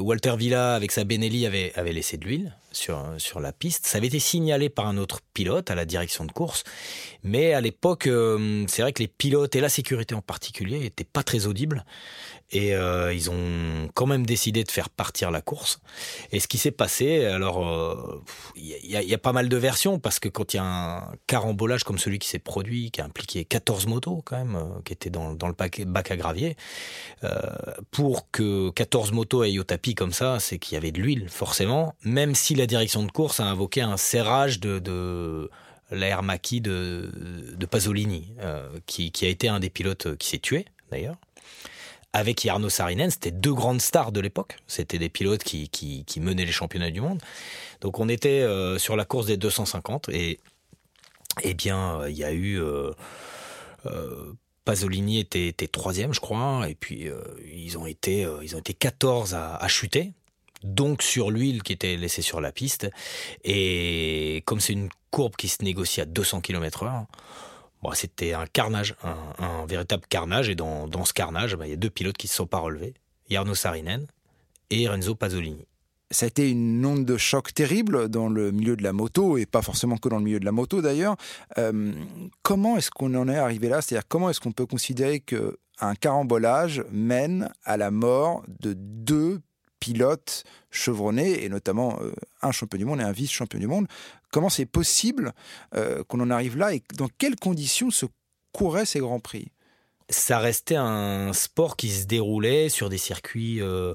Walter 0.00 0.36
Villa, 0.38 0.74
avec 0.74 0.90
sa 0.90 1.04
Benelli, 1.04 1.44
avait, 1.44 1.70
avait 1.76 1.92
laissé 1.92 2.16
de 2.16 2.24
l'huile 2.24 2.54
sur, 2.76 3.02
sur 3.18 3.40
la 3.40 3.52
piste. 3.52 3.86
Ça 3.86 3.98
avait 3.98 4.06
été 4.06 4.18
signalé 4.18 4.68
par 4.68 4.86
un 4.86 4.98
autre 4.98 5.20
pilote 5.34 5.70
à 5.70 5.74
la 5.74 5.84
direction 5.84 6.24
de 6.24 6.32
course. 6.32 6.64
Mais 7.22 7.52
à 7.52 7.60
l'époque, 7.60 8.06
euh, 8.06 8.64
c'est 8.68 8.82
vrai 8.82 8.92
que 8.92 9.02
les 9.02 9.08
pilotes 9.08 9.56
et 9.56 9.60
la 9.60 9.68
sécurité 9.68 10.14
en 10.14 10.22
particulier 10.22 10.78
n'étaient 10.78 11.04
pas 11.04 11.22
très 11.22 11.46
audibles. 11.46 11.84
Et 12.52 12.76
euh, 12.76 13.12
ils 13.12 13.28
ont 13.28 13.88
quand 13.94 14.06
même 14.06 14.24
décidé 14.24 14.62
de 14.62 14.70
faire 14.70 14.88
partir 14.88 15.32
la 15.32 15.40
course. 15.40 15.80
Et 16.30 16.38
ce 16.38 16.46
qui 16.46 16.58
s'est 16.58 16.70
passé, 16.70 17.24
alors 17.24 18.22
il 18.54 18.72
euh, 18.72 19.02
y, 19.02 19.14
a 19.14 19.18
pas 19.18 19.32
mal 19.32 19.48
de 19.48 19.56
versions 19.56 19.98
parce 19.98 20.20
que 20.20 20.28
quand 20.28 20.54
il 20.54 20.58
y 20.58 20.60
a 20.60 20.64
un 20.64 21.12
carambolage 21.26 21.82
comme 21.82 21.98
celui 21.98 22.20
qui 22.20 22.28
s'est 22.28 22.38
produit, 22.38 22.92
qui 22.92 23.00
a 23.00 23.04
impliqué 23.04 23.44
14 23.44 23.86
motos 23.86 24.22
quand 24.24 24.36
même, 24.36 24.58
qui 24.84 24.92
étaient 24.92 25.10
dans, 25.10 25.34
dans 25.34 25.48
le 25.48 25.54
bac, 25.54 26.10
à 26.10 26.16
gravier, 26.16 26.56
pour 27.90 28.30
que 28.30 28.70
14 28.70 29.10
motos 29.10 29.42
aillent 29.42 29.58
au 29.58 29.64
tapis 29.64 29.96
comme 29.96 30.12
ça, 30.12 30.38
c'est 30.38 30.58
qu'il 30.58 30.74
y 30.74 30.78
avait 30.78 30.92
de 30.92 31.00
l'huile 31.00 31.28
forcément, 31.28 31.94
même 32.04 32.36
si 32.36 32.54
la 32.54 32.65
direction 32.66 33.02
de 33.04 33.10
course 33.10 33.40
a 33.40 33.44
invoqué 33.44 33.80
un 33.80 33.96
serrage 33.96 34.60
de, 34.60 34.78
de 34.78 35.50
l'air 35.90 36.22
maquis 36.22 36.60
de, 36.60 37.10
de 37.56 37.66
Pasolini, 37.66 38.34
qui, 38.86 39.12
qui, 39.12 39.26
a 39.26 39.28
été 39.28 39.48
un 39.48 39.60
des 39.60 39.70
pilotes 39.70 40.16
qui 40.16 40.28
s'est 40.28 40.38
tué 40.38 40.66
d'ailleurs. 40.90 41.16
Avec 42.12 42.42
Jarno 42.42 42.68
Saarinen, 42.70 43.10
c'était 43.10 43.30
deux 43.30 43.52
grandes 43.52 43.80
stars 43.80 44.10
de 44.10 44.20
l'époque. 44.20 44.56
C'était 44.66 44.98
des 44.98 45.10
pilotes 45.10 45.44
qui, 45.44 45.68
qui, 45.68 46.04
qui, 46.04 46.20
menaient 46.20 46.46
les 46.46 46.52
championnats 46.52 46.90
du 46.90 47.00
monde. 47.00 47.20
Donc 47.82 48.00
on 48.00 48.08
était 48.08 48.46
sur 48.78 48.96
la 48.96 49.04
course 49.04 49.26
des 49.26 49.36
250 49.36 50.08
et 50.08 50.40
eh 51.42 51.54
bien 51.54 52.06
il 52.08 52.16
y 52.16 52.24
a 52.24 52.32
eu 52.32 52.60
Pasolini 54.66 55.20
était, 55.20 55.52
troisième, 55.68 56.12
je 56.12 56.18
crois, 56.18 56.68
et 56.68 56.74
puis 56.74 57.08
euh, 57.08 57.20
ils 57.54 57.78
ont 57.78 57.86
été 57.86 58.24
euh, 58.24 58.40
ils 58.42 58.56
ont 58.56 58.58
été 58.58 58.74
14 58.74 59.34
à, 59.34 59.68
chuter, 59.68 60.12
donc 60.66 61.02
sur 61.02 61.30
l'huile 61.30 61.62
qui 61.62 61.72
était 61.72 61.96
laissée 61.96 62.22
sur 62.22 62.40
la 62.40 62.52
piste. 62.52 62.88
Et 63.44 64.42
comme 64.46 64.60
c'est 64.60 64.72
une 64.72 64.88
courbe 65.10 65.36
qui 65.36 65.48
se 65.48 65.62
négocie 65.62 66.00
à 66.00 66.04
200 66.04 66.40
km/h, 66.40 67.06
c'était 67.94 68.32
un 68.32 68.46
carnage, 68.46 68.96
un, 69.38 69.64
véritable 69.66 70.04
carnage. 70.08 70.48
Et 70.48 70.54
dans, 70.54 71.04
ce 71.04 71.12
carnage, 71.12 71.56
bah, 71.56 71.66
il 71.66 71.70
y 71.70 71.74
a 71.74 71.76
deux 71.76 71.90
pilotes 71.90 72.16
qui 72.16 72.26
ne 72.26 72.30
se 72.30 72.36
sont 72.36 72.46
pas 72.46 72.58
relevés, 72.58 72.94
Jarno 73.30 73.54
Sarinen 73.54 74.06
et 74.70 74.88
Renzo 74.88 75.14
Pasolini 75.14 75.66
ça 76.10 76.26
a 76.26 76.28
été 76.28 76.50
une 76.50 76.84
onde 76.84 77.04
de 77.04 77.16
choc 77.16 77.52
terrible 77.52 78.08
dans 78.08 78.28
le 78.28 78.52
milieu 78.52 78.76
de 78.76 78.82
la 78.82 78.92
moto, 78.92 79.38
et 79.38 79.46
pas 79.46 79.62
forcément 79.62 79.96
que 79.96 80.08
dans 80.08 80.18
le 80.18 80.24
milieu 80.24 80.40
de 80.40 80.44
la 80.44 80.52
moto 80.52 80.80
d'ailleurs. 80.80 81.16
Euh, 81.58 81.92
comment 82.42 82.76
est-ce 82.76 82.90
qu'on 82.90 83.14
en 83.14 83.28
est 83.28 83.36
arrivé 83.36 83.68
là? 83.68 83.82
C'est-à-dire 83.82 84.06
comment 84.08 84.30
est-ce 84.30 84.40
qu'on 84.40 84.52
peut 84.52 84.66
considérer 84.66 85.20
qu'un 85.20 85.94
carambolage 86.00 86.84
mène 86.92 87.50
à 87.64 87.76
la 87.76 87.90
mort 87.90 88.44
de 88.60 88.74
deux 88.74 89.40
pilotes 89.80 90.44
chevronnés, 90.70 91.44
et 91.44 91.48
notamment 91.48 91.98
euh, 92.00 92.12
un 92.42 92.52
champion 92.52 92.78
du 92.78 92.84
monde 92.84 93.00
et 93.00 93.04
un 93.04 93.12
vice-champion 93.12 93.58
du 93.58 93.66
monde 93.66 93.86
Comment 94.32 94.48
c'est 94.50 94.66
possible 94.66 95.32
euh, 95.74 96.02
qu'on 96.04 96.20
en 96.20 96.30
arrive 96.30 96.56
là, 96.58 96.74
et 96.74 96.82
dans 96.96 97.08
quelles 97.18 97.36
conditions 97.36 97.90
se 97.90 98.06
couraient 98.52 98.84
ces 98.84 98.98
grands 98.98 99.20
prix? 99.20 99.52
Ça 100.08 100.38
restait 100.38 100.76
un 100.76 101.32
sport 101.32 101.76
qui 101.76 101.90
se 101.90 102.06
déroulait 102.06 102.68
sur 102.68 102.88
des 102.88 102.98
circuits 102.98 103.60
euh, 103.60 103.94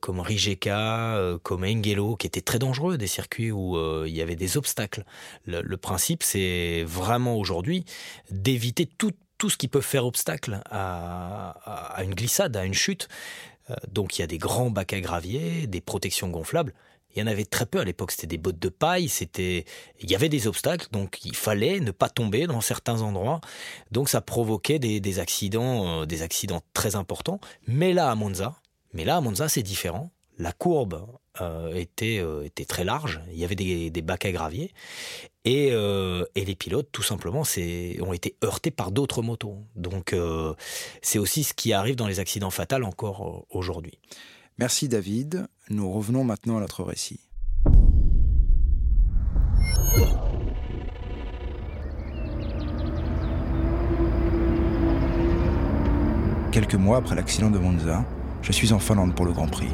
comme 0.00 0.20
Rijeka, 0.20 1.38
comme 1.42 1.64
Engelo, 1.64 2.16
qui 2.16 2.26
étaient 2.26 2.40
très 2.40 2.58
dangereux, 2.58 2.96
des 2.96 3.08
circuits 3.08 3.50
où 3.50 3.76
il 4.06 4.14
y 4.14 4.22
avait 4.22 4.36
des 4.36 4.56
obstacles. 4.56 5.04
Le, 5.44 5.76
principe, 5.76 6.22
c'est 6.22 6.82
vraiment 6.86 7.36
aujourd'hui 7.36 7.84
d'éviter 8.30 8.86
tout, 8.86 9.12
ce 9.50 9.58
qui 9.58 9.68
peut 9.68 9.82
faire 9.82 10.06
obstacle 10.06 10.62
à, 10.70 12.00
une 12.02 12.14
glissade, 12.14 12.56
à 12.56 12.64
une 12.64 12.72
chute. 12.72 13.08
Donc 13.92 14.18
il 14.18 14.22
y 14.22 14.24
a 14.24 14.26
des 14.26 14.38
grands 14.38 14.70
bacs 14.70 14.92
à 14.92 15.00
gravier, 15.00 15.66
des 15.66 15.80
protections 15.80 16.28
gonflables 16.28 16.72
il 17.14 17.20
y 17.20 17.22
en 17.22 17.26
avait 17.26 17.44
très 17.44 17.66
peu 17.66 17.80
à 17.80 17.84
l'époque. 17.84 18.12
C'était 18.12 18.26
des 18.26 18.38
bottes 18.38 18.58
de 18.58 18.68
paille, 18.68 19.08
c'était, 19.08 19.64
il 20.00 20.10
y 20.10 20.14
avait 20.14 20.28
des 20.28 20.46
obstacles, 20.46 20.88
donc 20.92 21.24
il 21.24 21.34
fallait 21.34 21.80
ne 21.80 21.90
pas 21.90 22.08
tomber 22.08 22.46
dans 22.46 22.60
certains 22.60 23.02
endroits. 23.02 23.40
Donc 23.90 24.08
ça 24.08 24.20
provoquait 24.20 24.78
des, 24.78 25.18
accidents, 25.18 26.02
euh, 26.02 26.06
des 26.06 26.22
accidents 26.22 26.62
très 26.74 26.96
importants. 26.96 27.40
Mais 27.66 27.92
là 27.92 28.10
à 28.10 28.14
Monza, 28.14 28.56
mais 28.92 29.04
là 29.04 29.16
à 29.16 29.20
Monza 29.20 29.48
c'est 29.48 29.62
différent. 29.62 30.10
La 30.38 30.52
courbe 30.52 31.06
euh, 31.40 31.74
était, 31.74 32.18
euh, 32.20 32.44
était 32.44 32.64
très 32.64 32.84
large. 32.84 33.20
Il 33.32 33.38
y 33.38 33.44
avait 33.44 33.54
des, 33.54 34.02
bacs 34.02 34.24
à 34.24 34.32
gravier 34.32 34.72
et, 35.44 35.68
et 35.68 36.44
les 36.44 36.54
pilotes 36.54 36.88
tout 36.92 37.02
simplement 37.02 37.42
ont 38.00 38.12
été 38.12 38.36
heurtés 38.44 38.70
par 38.70 38.90
d'autres 38.90 39.22
motos. 39.22 39.56
Donc 39.76 40.14
c'est 41.02 41.18
aussi 41.18 41.44
ce 41.44 41.54
qui 41.54 41.72
arrive 41.72 41.96
dans 41.96 42.06
les 42.06 42.20
accidents 42.20 42.50
fatals 42.50 42.84
encore 42.84 43.46
aujourd'hui. 43.50 43.98
Merci 44.58 44.88
David. 44.88 45.46
Nous 45.70 45.90
revenons 45.90 46.24
maintenant 46.24 46.58
à 46.58 46.60
notre 46.60 46.82
récit. 46.82 47.20
Quelques 56.52 56.74
mois 56.74 56.96
après 56.96 57.14
l'accident 57.14 57.50
de 57.50 57.58
Monza, 57.58 58.04
je 58.42 58.52
suis 58.52 58.72
en 58.72 58.78
Finlande 58.78 59.14
pour 59.14 59.26
le 59.26 59.32
Grand 59.32 59.46
Prix. 59.46 59.68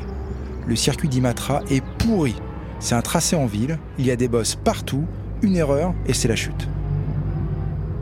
Le 0.67 0.77
circuit 0.77 1.09
d'Imatra 1.09 1.63
est 1.71 1.85
pourri. 1.99 2.35
C'est 2.81 2.95
un 2.95 3.03
tracé 3.03 3.37
en 3.37 3.47
ville, 3.47 3.79
il 3.99 4.07
y 4.07 4.11
a 4.11 4.17
des 4.17 4.29
bosses 4.29 4.55
partout, 4.55 5.05
une 5.43 5.57
erreur 5.57 5.95
et 6.07 6.15
c'est 6.15 6.29
la 6.29 6.37
chute. 6.37 6.69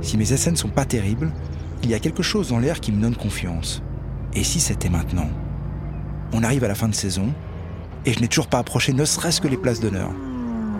Si 0.00 0.16
mes 0.16 0.32
essais 0.32 0.50
ne 0.50 0.56
sont 0.56 0.68
pas 0.68 0.84
terribles, 0.84 1.30
il 1.82 1.90
y 1.90 1.94
a 1.94 1.98
quelque 1.98 2.22
chose 2.22 2.48
dans 2.48 2.58
l'air 2.58 2.80
qui 2.80 2.92
me 2.92 3.00
donne 3.00 3.16
confiance. 3.16 3.82
Et 4.34 4.44
si 4.44 4.60
c'était 4.60 4.88
maintenant? 4.88 5.28
On 6.32 6.42
arrive 6.42 6.64
à 6.64 6.68
la 6.68 6.74
fin 6.74 6.88
de 6.88 6.94
saison, 6.94 7.28
et 8.06 8.12
je 8.12 8.20
n'ai 8.20 8.28
toujours 8.28 8.46
pas 8.46 8.58
approché 8.58 8.92
ne 8.92 9.04
serait-ce 9.04 9.40
que 9.40 9.48
les 9.48 9.56
places 9.56 9.80
d'honneur. 9.80 10.10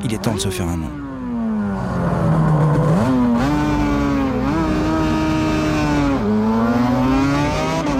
Il 0.04 0.14
est 0.14 0.22
temps 0.22 0.34
de 0.34 0.40
se 0.40 0.48
faire 0.48 0.68
un 0.68 0.76
nom. 0.76 0.90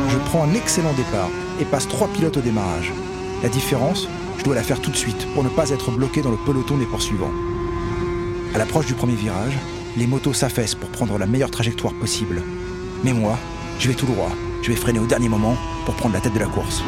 Je 0.08 0.18
prends 0.26 0.44
un 0.44 0.54
excellent 0.54 0.92
départ 0.94 1.28
et 1.60 1.64
passe 1.64 1.86
trois 1.86 2.08
pilotes 2.08 2.36
au 2.36 2.40
démarrage. 2.40 2.92
La 3.42 3.48
différence, 3.48 4.06
je 4.38 4.44
dois 4.44 4.54
la 4.54 4.62
faire 4.62 4.80
tout 4.80 4.92
de 4.92 4.96
suite 4.96 5.26
pour 5.34 5.42
ne 5.42 5.48
pas 5.48 5.70
être 5.70 5.90
bloqué 5.90 6.22
dans 6.22 6.30
le 6.30 6.36
peloton 6.36 6.78
des 6.78 6.86
poursuivants. 6.86 7.32
À 8.54 8.58
l'approche 8.58 8.86
du 8.86 8.94
premier 8.94 9.16
virage, 9.16 9.58
les 9.96 10.06
motos 10.06 10.32
s'affaissent 10.32 10.76
pour 10.76 10.88
prendre 10.90 11.18
la 11.18 11.26
meilleure 11.26 11.50
trajectoire 11.50 11.92
possible. 11.94 12.40
Mais 13.02 13.12
moi, 13.12 13.36
je 13.80 13.88
vais 13.88 13.94
tout 13.94 14.06
droit. 14.06 14.30
Je 14.62 14.70
vais 14.70 14.76
freiner 14.76 15.00
au 15.00 15.06
dernier 15.06 15.28
moment 15.28 15.56
pour 15.84 15.96
prendre 15.96 16.14
la 16.14 16.20
tête 16.20 16.34
de 16.34 16.38
la 16.38 16.46
course. 16.46 16.84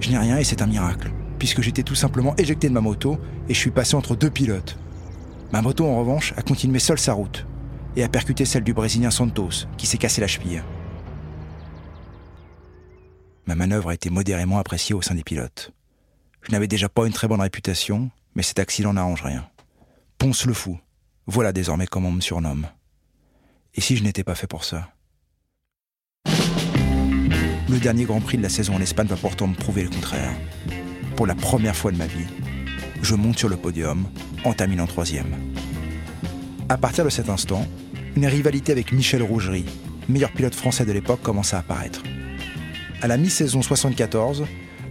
Je 0.00 0.10
n'ai 0.10 0.18
rien 0.18 0.38
et 0.38 0.44
c'est 0.44 0.62
un 0.62 0.66
miracle, 0.66 1.10
puisque 1.38 1.60
j'étais 1.60 1.82
tout 1.82 1.94
simplement 1.94 2.34
éjecté 2.38 2.70
de 2.70 2.72
ma 2.72 2.80
moto 2.80 3.18
et 3.50 3.52
je 3.52 3.58
suis 3.58 3.70
passé 3.70 3.94
entre 3.94 4.16
deux 4.16 4.30
pilotes. 4.30 4.78
Ma 5.52 5.60
moto, 5.60 5.84
en 5.84 5.98
revanche, 5.98 6.32
a 6.38 6.42
continué 6.42 6.78
seule 6.78 6.98
sa 6.98 7.12
route 7.12 7.45
et 7.96 8.04
a 8.04 8.08
percuté 8.08 8.44
celle 8.44 8.62
du 8.62 8.74
Brésilien 8.74 9.10
Santos, 9.10 9.66
qui 9.78 9.86
s'est 9.86 9.98
cassé 9.98 10.20
la 10.20 10.26
cheville. 10.26 10.62
Ma 13.46 13.54
manœuvre 13.54 13.88
a 13.88 13.94
été 13.94 14.10
modérément 14.10 14.58
appréciée 14.58 14.94
au 14.94 15.02
sein 15.02 15.14
des 15.14 15.24
pilotes. 15.24 15.72
Je 16.42 16.52
n'avais 16.52 16.68
déjà 16.68 16.88
pas 16.88 17.06
une 17.06 17.12
très 17.12 17.26
bonne 17.26 17.40
réputation, 17.40 18.10
mais 18.34 18.42
cet 18.42 18.58
accident 18.58 18.92
n'arrange 18.92 19.22
rien. 19.22 19.48
Ponce 20.18 20.46
le 20.46 20.52
fou, 20.52 20.78
voilà 21.26 21.52
désormais 21.52 21.86
comment 21.86 22.10
on 22.10 22.12
me 22.12 22.20
surnomme. 22.20 22.66
Et 23.74 23.80
si 23.80 23.96
je 23.96 24.04
n'étais 24.04 24.24
pas 24.24 24.34
fait 24.34 24.46
pour 24.46 24.64
ça? 24.64 24.90
Le 27.68 27.78
dernier 27.80 28.04
Grand 28.04 28.20
Prix 28.20 28.38
de 28.38 28.42
la 28.42 28.48
saison 28.48 28.76
en 28.76 28.80
Espagne 28.80 29.06
va 29.06 29.16
pourtant 29.16 29.48
me 29.48 29.54
prouver 29.54 29.82
le 29.82 29.90
contraire. 29.90 30.32
Pour 31.16 31.26
la 31.26 31.34
première 31.34 31.76
fois 31.76 31.92
de 31.92 31.96
ma 31.96 32.06
vie, 32.06 32.26
je 33.02 33.14
monte 33.14 33.38
sur 33.38 33.48
le 33.48 33.56
podium 33.56 34.06
en 34.44 34.52
terminant 34.52 34.86
troisième. 34.86 35.34
À 36.68 36.76
partir 36.78 37.04
de 37.04 37.10
cet 37.10 37.28
instant, 37.28 37.66
une 38.16 38.26
rivalité 38.26 38.72
avec 38.72 38.92
Michel 38.92 39.22
Rougerie, 39.22 39.66
meilleur 40.08 40.32
pilote 40.32 40.54
français 40.54 40.86
de 40.86 40.92
l'époque, 40.92 41.20
commence 41.22 41.52
à 41.52 41.58
apparaître. 41.58 42.02
À 43.02 43.08
la 43.08 43.18
mi-saison 43.18 43.60
74, 43.60 44.46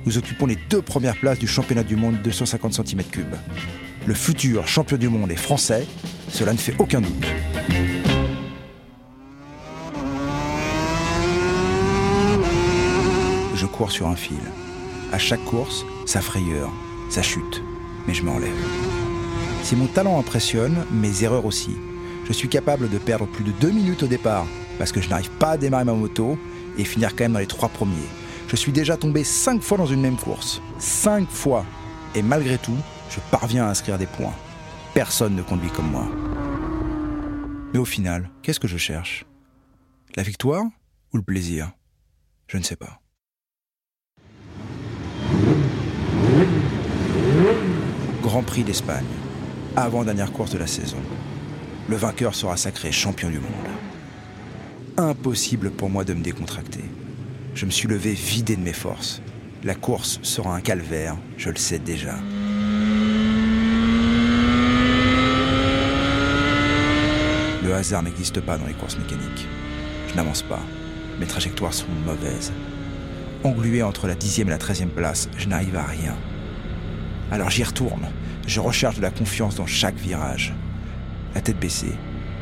nous 0.06 0.18
occupons 0.18 0.46
les 0.46 0.58
deux 0.70 0.84
premières 0.84 1.20
places 1.20 1.40
du 1.40 1.48
championnat 1.48 1.84
du 1.84 1.96
monde 1.96 2.18
de 2.20 2.24
250 2.24 2.74
cm3. 2.74 3.24
Le 4.06 4.14
futur 4.14 4.68
champion 4.68 4.98
du 4.98 5.10
monde 5.10 5.32
est 5.32 5.36
français, 5.36 5.88
cela 6.30 6.54
ne 6.54 6.58
fait 6.58 6.76
aucun 6.78 7.02
doute. 7.02 7.26
je 13.56 13.66
cours 13.66 13.92
sur 13.92 14.08
un 14.08 14.16
fil. 14.16 14.38
À 15.12 15.18
chaque 15.18 15.44
course, 15.46 15.86
sa 16.06 16.22
frayeur, 16.22 16.70
sa 17.10 17.24
chute. 17.24 17.64
Mais 18.06 18.14
je 18.14 18.22
me 18.22 18.30
relève. 18.30 18.52
Si 19.64 19.76
mon 19.76 19.88
talent 19.88 20.20
impressionne, 20.20 20.86
mes 20.92 21.24
erreurs 21.24 21.46
aussi. 21.46 21.72
Je 22.26 22.34
suis 22.34 22.50
capable 22.50 22.90
de 22.90 22.98
perdre 22.98 23.28
plus 23.28 23.44
de 23.44 23.52
deux 23.52 23.70
minutes 23.70 24.02
au 24.02 24.08
départ 24.08 24.48
parce 24.80 24.92
que 24.92 25.00
je 25.00 25.10
n'arrive 25.10 25.30
pas 25.32 25.52
à 25.52 25.58
démarrer 25.58 25.86
ma 25.86 25.94
moto 25.94 26.40
et 26.78 26.84
finir 26.84 27.16
quand 27.16 27.24
même 27.24 27.34
dans 27.34 27.40
les 27.40 27.46
trois 27.46 27.70
premiers. 27.70 28.10
Je 28.48 28.56
suis 28.56 28.72
déjà 28.72 28.98
tombé 28.98 29.24
cinq 29.24 29.62
fois 29.62 29.78
dans 29.78 29.86
une 29.86 30.02
même 30.02 30.18
course. 30.18 30.62
Cinq 30.80 31.30
fois. 31.30 31.66
Et 32.16 32.24
malgré 32.24 32.58
tout, 32.58 32.78
je 33.10 33.20
parviens 33.30 33.66
à 33.66 33.70
inscrire 33.70 33.98
des 33.98 34.08
points. 34.08 34.34
Personne 34.94 35.36
ne 35.36 35.44
conduit 35.44 35.70
comme 35.70 35.92
moi. 35.92 36.08
Mais 37.74 37.80
au 37.80 37.86
final, 37.86 38.30
qu'est-ce 38.42 38.60
que 38.60 38.68
je 38.68 38.78
cherche? 38.78 39.26
La 40.16 40.24
victoire 40.24 40.64
ou 41.14 41.18
le 41.18 41.24
plaisir? 41.24 41.72
Je 42.48 42.58
ne 42.58 42.64
sais 42.64 42.76
pas. 42.76 43.02
Grand 48.22 48.44
Prix 48.44 48.64
d'Espagne, 48.64 49.06
avant-dernière 49.76 50.32
course 50.32 50.52
de 50.52 50.58
la 50.58 50.68
saison. 50.68 50.98
Le 51.88 51.98
vainqueur 51.98 52.34
sera 52.34 52.58
sacré 52.58 52.92
champion 52.92 53.30
du 53.30 53.38
monde. 53.38 53.52
Impossible 54.98 55.70
pour 55.70 55.90
moi 55.92 56.04
de 56.04 56.16
me 56.16 56.24
décontracter. 56.24 56.84
Je 57.54 57.68
me 57.68 57.72
suis 57.72 57.88
levé 57.88 58.14
vidé 58.14 58.56
de 58.56 58.62
mes 58.62 58.74
forces. 58.74 59.22
La 59.64 59.76
course 59.76 60.20
sera 60.24 60.56
un 60.56 60.62
calvaire, 60.62 61.16
je 61.38 61.52
le 61.52 61.58
sais 61.58 61.78
déjà. 61.78 62.16
Le 67.64 67.74
hasard 67.74 68.02
n'existe 68.02 68.42
pas 68.42 68.58
dans 68.58 68.66
les 68.66 68.74
courses 68.74 68.98
mécaniques. 68.98 69.48
Je 70.08 70.16
n'avance 70.16 70.42
pas. 70.42 70.62
Mes 71.20 71.28
trajectoires 71.28 71.74
sont 71.74 71.86
mauvaises. 72.04 72.52
Englué 73.44 73.84
entre 73.84 74.08
la 74.08 74.16
dixième 74.16 74.48
et 74.48 74.52
la 74.52 74.58
treizième 74.58 74.90
place, 74.90 75.30
je 75.38 75.48
n'arrive 75.48 75.76
à 75.76 75.84
rien. 75.84 76.16
Alors 77.32 77.52
j'y 77.52 77.64
retourne. 77.64 78.08
Je 78.48 78.60
recherche 78.60 78.96
de 78.98 79.04
la 79.04 79.12
confiance 79.12 79.56
dans 79.56 79.68
chaque 79.68 79.98
virage. 79.98 80.56
La 81.36 81.42
tête 81.42 81.60
baissée, 81.60 81.92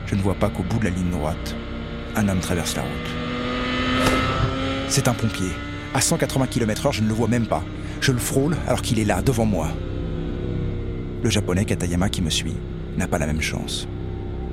je 0.05 0.15
ne 0.15 0.21
vois 0.21 0.35
pas 0.35 0.49
qu'au 0.49 0.63
bout 0.63 0.77
de 0.77 0.85
la 0.85 0.91
ligne 0.91 1.09
droite, 1.09 1.55
un 2.15 2.29
homme 2.29 2.39
traverse 2.39 2.75
la 2.75 2.83
route. 2.83 2.91
C'est 4.87 5.07
un 5.07 5.13
pompier. 5.13 5.49
À 5.95 6.01
180 6.01 6.45
km/h, 6.47 6.91
je 6.91 7.01
ne 7.01 7.07
le 7.07 7.13
vois 7.13 7.27
même 7.27 7.47
pas. 7.47 7.63
Je 8.01 8.11
le 8.11 8.19
frôle 8.19 8.55
alors 8.67 8.83
qu'il 8.83 8.99
est 8.99 9.05
là, 9.05 9.23
devant 9.23 9.45
moi. 9.45 9.69
Le 11.23 11.29
japonais 11.29 11.65
Katayama 11.65 12.09
qui 12.09 12.21
me 12.21 12.29
suit 12.29 12.55
n'a 12.95 13.07
pas 13.07 13.17
la 13.17 13.25
même 13.25 13.41
chance. 13.41 13.87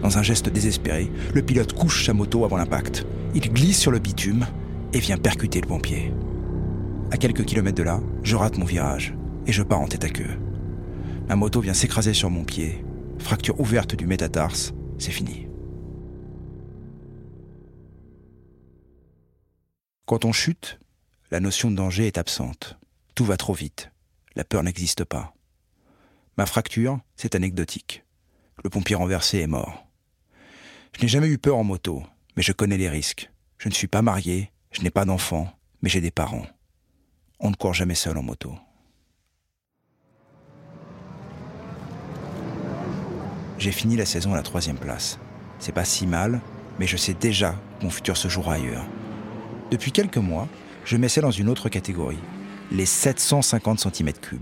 Dans 0.03 0.17
un 0.17 0.23
geste 0.23 0.49
désespéré, 0.49 1.13
le 1.35 1.43
pilote 1.43 1.75
couche 1.75 2.07
sa 2.07 2.15
moto 2.15 2.45
avant 2.47 2.57
l'impact. 2.57 3.05
Il 3.35 3.53
glisse 3.53 3.79
sur 3.79 3.91
le 3.91 3.99
bitume 3.99 4.47
et 4.95 4.99
vient 5.01 5.19
percuter 5.19 5.61
le 5.61 5.67
pompier. 5.67 6.15
À 7.11 7.19
quelques 7.19 7.45
kilomètres 7.45 7.77
de 7.77 7.83
là, 7.83 8.01
je 8.23 8.37
rate 8.37 8.57
mon 8.57 8.65
virage 8.65 9.15
et 9.47 9.53
je 9.53 9.63
pars 9.63 9.81
en 9.81 9.89
tête 9.89 10.05
à 10.05 10.09
queue. 10.09 10.39
Ma 11.29 11.37
moto 11.37 11.61
vient 11.61 11.75
s'écraser 11.75 12.15
sur 12.15 12.31
mon 12.31 12.45
pied. 12.45 12.83
Fracture 13.21 13.61
ouverte 13.61 13.95
du 13.95 14.07
métatarse, 14.07 14.73
c'est 14.99 15.13
fini. 15.13 15.47
Quand 20.07 20.25
on 20.25 20.33
chute, 20.33 20.81
la 21.31 21.39
notion 21.39 21.71
de 21.71 21.77
danger 21.77 22.09
est 22.09 22.19
absente. 22.19 22.77
Tout 23.15 23.25
va 23.25 23.37
trop 23.37 23.53
vite. 23.53 23.93
La 24.35 24.43
peur 24.43 24.65
n'existe 24.65 25.05
pas. 25.05 25.35
Ma 26.37 26.47
fracture, 26.47 26.99
c'est 27.15 27.37
anecdotique. 27.37 28.05
Le 28.65 28.71
pompier 28.71 28.97
renversé 28.97 29.39
est 29.39 29.47
mort. 29.47 29.87
Je 30.97 31.03
n'ai 31.03 31.09
jamais 31.09 31.29
eu 31.29 31.39
peur 31.39 31.57
en 31.57 31.65
moto, 31.65 32.03
mais 32.37 32.43
je 32.43 32.53
connais 32.53 32.79
les 32.79 32.89
risques. 32.89 33.31
Je 33.59 33.69
ne 33.69 33.75
suis 33.75 33.87
pas 33.87 34.03
marié, 34.03 34.51
je 34.73 34.83
n'ai 34.83 34.91
pas 34.91 35.05
d'enfant, 35.05 35.57
mais 35.83 35.89
j'ai 35.89 36.01
des 36.01 36.11
parents. 36.11 36.47
On 37.39 37.51
ne 37.51 37.55
court 37.55 37.75
jamais 37.75 37.95
seul 37.95 38.19
en 38.19 38.23
moto. 38.23 38.57
J'ai 43.61 43.73
fini 43.73 43.95
la 43.95 44.07
saison 44.07 44.33
à 44.33 44.37
la 44.37 44.43
troisième 44.43 44.79
place. 44.79 45.19
C'est 45.59 45.75
pas 45.75 45.85
si 45.85 46.07
mal, 46.07 46.41
mais 46.79 46.87
je 46.87 46.97
sais 46.97 47.13
déjà 47.13 47.55
que 47.79 47.85
mon 47.85 47.91
futur 47.91 48.17
se 48.17 48.27
jouera 48.27 48.55
ailleurs. 48.55 48.87
Depuis 49.71 49.93
quelques 49.93 50.17
mois, 50.17 50.49
je 50.87 50.97
m'essaie 50.97 51.21
dans 51.21 51.31
une 51.31 51.51
autre 51.51 51.69
catégorie, 51.69 52.19
les 52.73 52.87
750 52.87 53.85
cm3. 53.85 54.39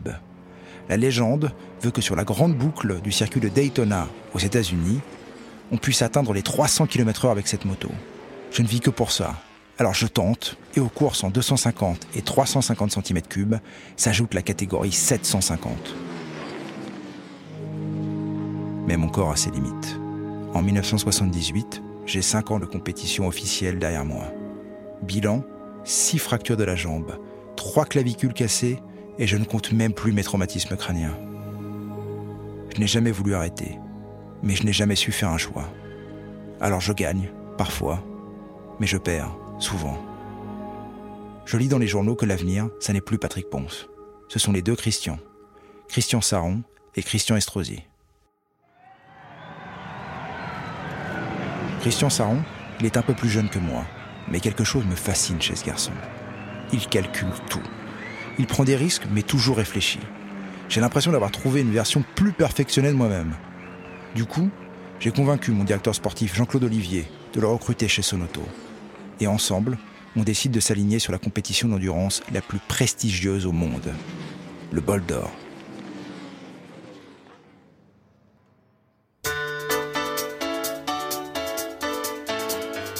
La 0.88 0.96
légende 0.96 1.50
veut 1.82 1.90
que 1.90 2.00
sur 2.00 2.14
la 2.14 2.22
grande 2.22 2.54
boucle 2.54 3.00
du 3.00 3.10
circuit 3.10 3.40
de 3.40 3.48
Daytona 3.48 4.06
aux 4.34 4.38
États-Unis, 4.38 5.00
on 5.72 5.78
puisse 5.78 6.02
atteindre 6.02 6.32
les 6.32 6.42
300 6.42 6.86
km/h 6.86 7.32
avec 7.32 7.48
cette 7.48 7.64
moto. 7.64 7.90
Je 8.52 8.62
ne 8.62 8.68
vis 8.68 8.78
que 8.78 8.90
pour 8.90 9.10
ça. 9.10 9.34
Alors 9.78 9.94
je 9.94 10.06
tente, 10.06 10.56
et 10.76 10.80
aux 10.80 10.88
courses 10.88 11.24
en 11.24 11.30
250 11.30 12.06
et 12.14 12.22
350 12.22 12.96
cm3 12.98 13.58
s'ajoute 13.96 14.34
la 14.34 14.42
catégorie 14.42 14.92
750. 14.92 15.96
Mais 18.88 18.96
mon 18.96 19.10
corps 19.10 19.32
a 19.32 19.36
ses 19.36 19.50
limites. 19.50 20.00
En 20.54 20.62
1978, 20.62 21.82
j'ai 22.06 22.22
5 22.22 22.52
ans 22.52 22.58
de 22.58 22.64
compétition 22.64 23.26
officielle 23.26 23.78
derrière 23.78 24.06
moi. 24.06 24.24
Bilan 25.02 25.44
6 25.84 26.18
fractures 26.18 26.56
de 26.56 26.64
la 26.64 26.74
jambe, 26.74 27.18
3 27.56 27.84
clavicules 27.84 28.32
cassées, 28.32 28.80
et 29.18 29.26
je 29.26 29.36
ne 29.36 29.44
compte 29.44 29.72
même 29.72 29.92
plus 29.92 30.12
mes 30.12 30.22
traumatismes 30.22 30.74
crâniens. 30.78 31.14
Je 32.74 32.80
n'ai 32.80 32.86
jamais 32.86 33.10
voulu 33.10 33.34
arrêter, 33.34 33.78
mais 34.42 34.54
je 34.54 34.64
n'ai 34.64 34.72
jamais 34.72 34.96
su 34.96 35.12
faire 35.12 35.28
un 35.28 35.36
choix. 35.36 35.68
Alors 36.58 36.80
je 36.80 36.94
gagne, 36.94 37.28
parfois, 37.58 38.02
mais 38.80 38.86
je 38.86 38.96
perds, 38.96 39.36
souvent. 39.58 39.98
Je 41.44 41.58
lis 41.58 41.68
dans 41.68 41.78
les 41.78 41.86
journaux 41.86 42.16
que 42.16 42.24
l'avenir, 42.24 42.70
ça 42.80 42.94
n'est 42.94 43.02
plus 43.02 43.18
Patrick 43.18 43.50
Ponce. 43.50 43.90
Ce 44.28 44.38
sont 44.38 44.52
les 44.52 44.62
deux 44.62 44.76
Christians, 44.76 45.18
Christian 45.88 46.22
Saron 46.22 46.62
et 46.96 47.02
Christian 47.02 47.36
Estrosi. 47.36 47.82
Christian 51.88 52.10
Saron, 52.10 52.42
il 52.80 52.84
est 52.84 52.98
un 52.98 53.02
peu 53.02 53.14
plus 53.14 53.30
jeune 53.30 53.48
que 53.48 53.58
moi, 53.58 53.82
mais 54.30 54.40
quelque 54.40 54.62
chose 54.62 54.84
me 54.84 54.94
fascine 54.94 55.40
chez 55.40 55.56
ce 55.56 55.64
garçon. 55.64 55.92
Il 56.70 56.86
calcule 56.86 57.32
tout. 57.48 57.62
Il 58.38 58.46
prend 58.46 58.64
des 58.64 58.76
risques, 58.76 59.06
mais 59.10 59.22
toujours 59.22 59.56
réfléchi. 59.56 59.98
J'ai 60.68 60.82
l'impression 60.82 61.12
d'avoir 61.12 61.30
trouvé 61.30 61.62
une 61.62 61.72
version 61.72 62.04
plus 62.14 62.32
perfectionnée 62.32 62.90
de 62.90 62.94
moi-même. 62.94 63.32
Du 64.14 64.26
coup, 64.26 64.50
j'ai 65.00 65.12
convaincu 65.12 65.50
mon 65.50 65.64
directeur 65.64 65.94
sportif 65.94 66.34
Jean-Claude 66.36 66.64
Olivier 66.64 67.06
de 67.32 67.40
le 67.40 67.46
recruter 67.46 67.88
chez 67.88 68.02
Sonoto. 68.02 68.42
Et 69.20 69.26
ensemble, 69.26 69.78
on 70.14 70.24
décide 70.24 70.52
de 70.52 70.60
s'aligner 70.60 70.98
sur 70.98 71.12
la 71.12 71.18
compétition 71.18 71.68
d'endurance 71.68 72.22
la 72.34 72.42
plus 72.42 72.60
prestigieuse 72.68 73.46
au 73.46 73.52
monde, 73.52 73.94
le 74.72 74.82
bol 74.82 75.02
d'or. 75.06 75.32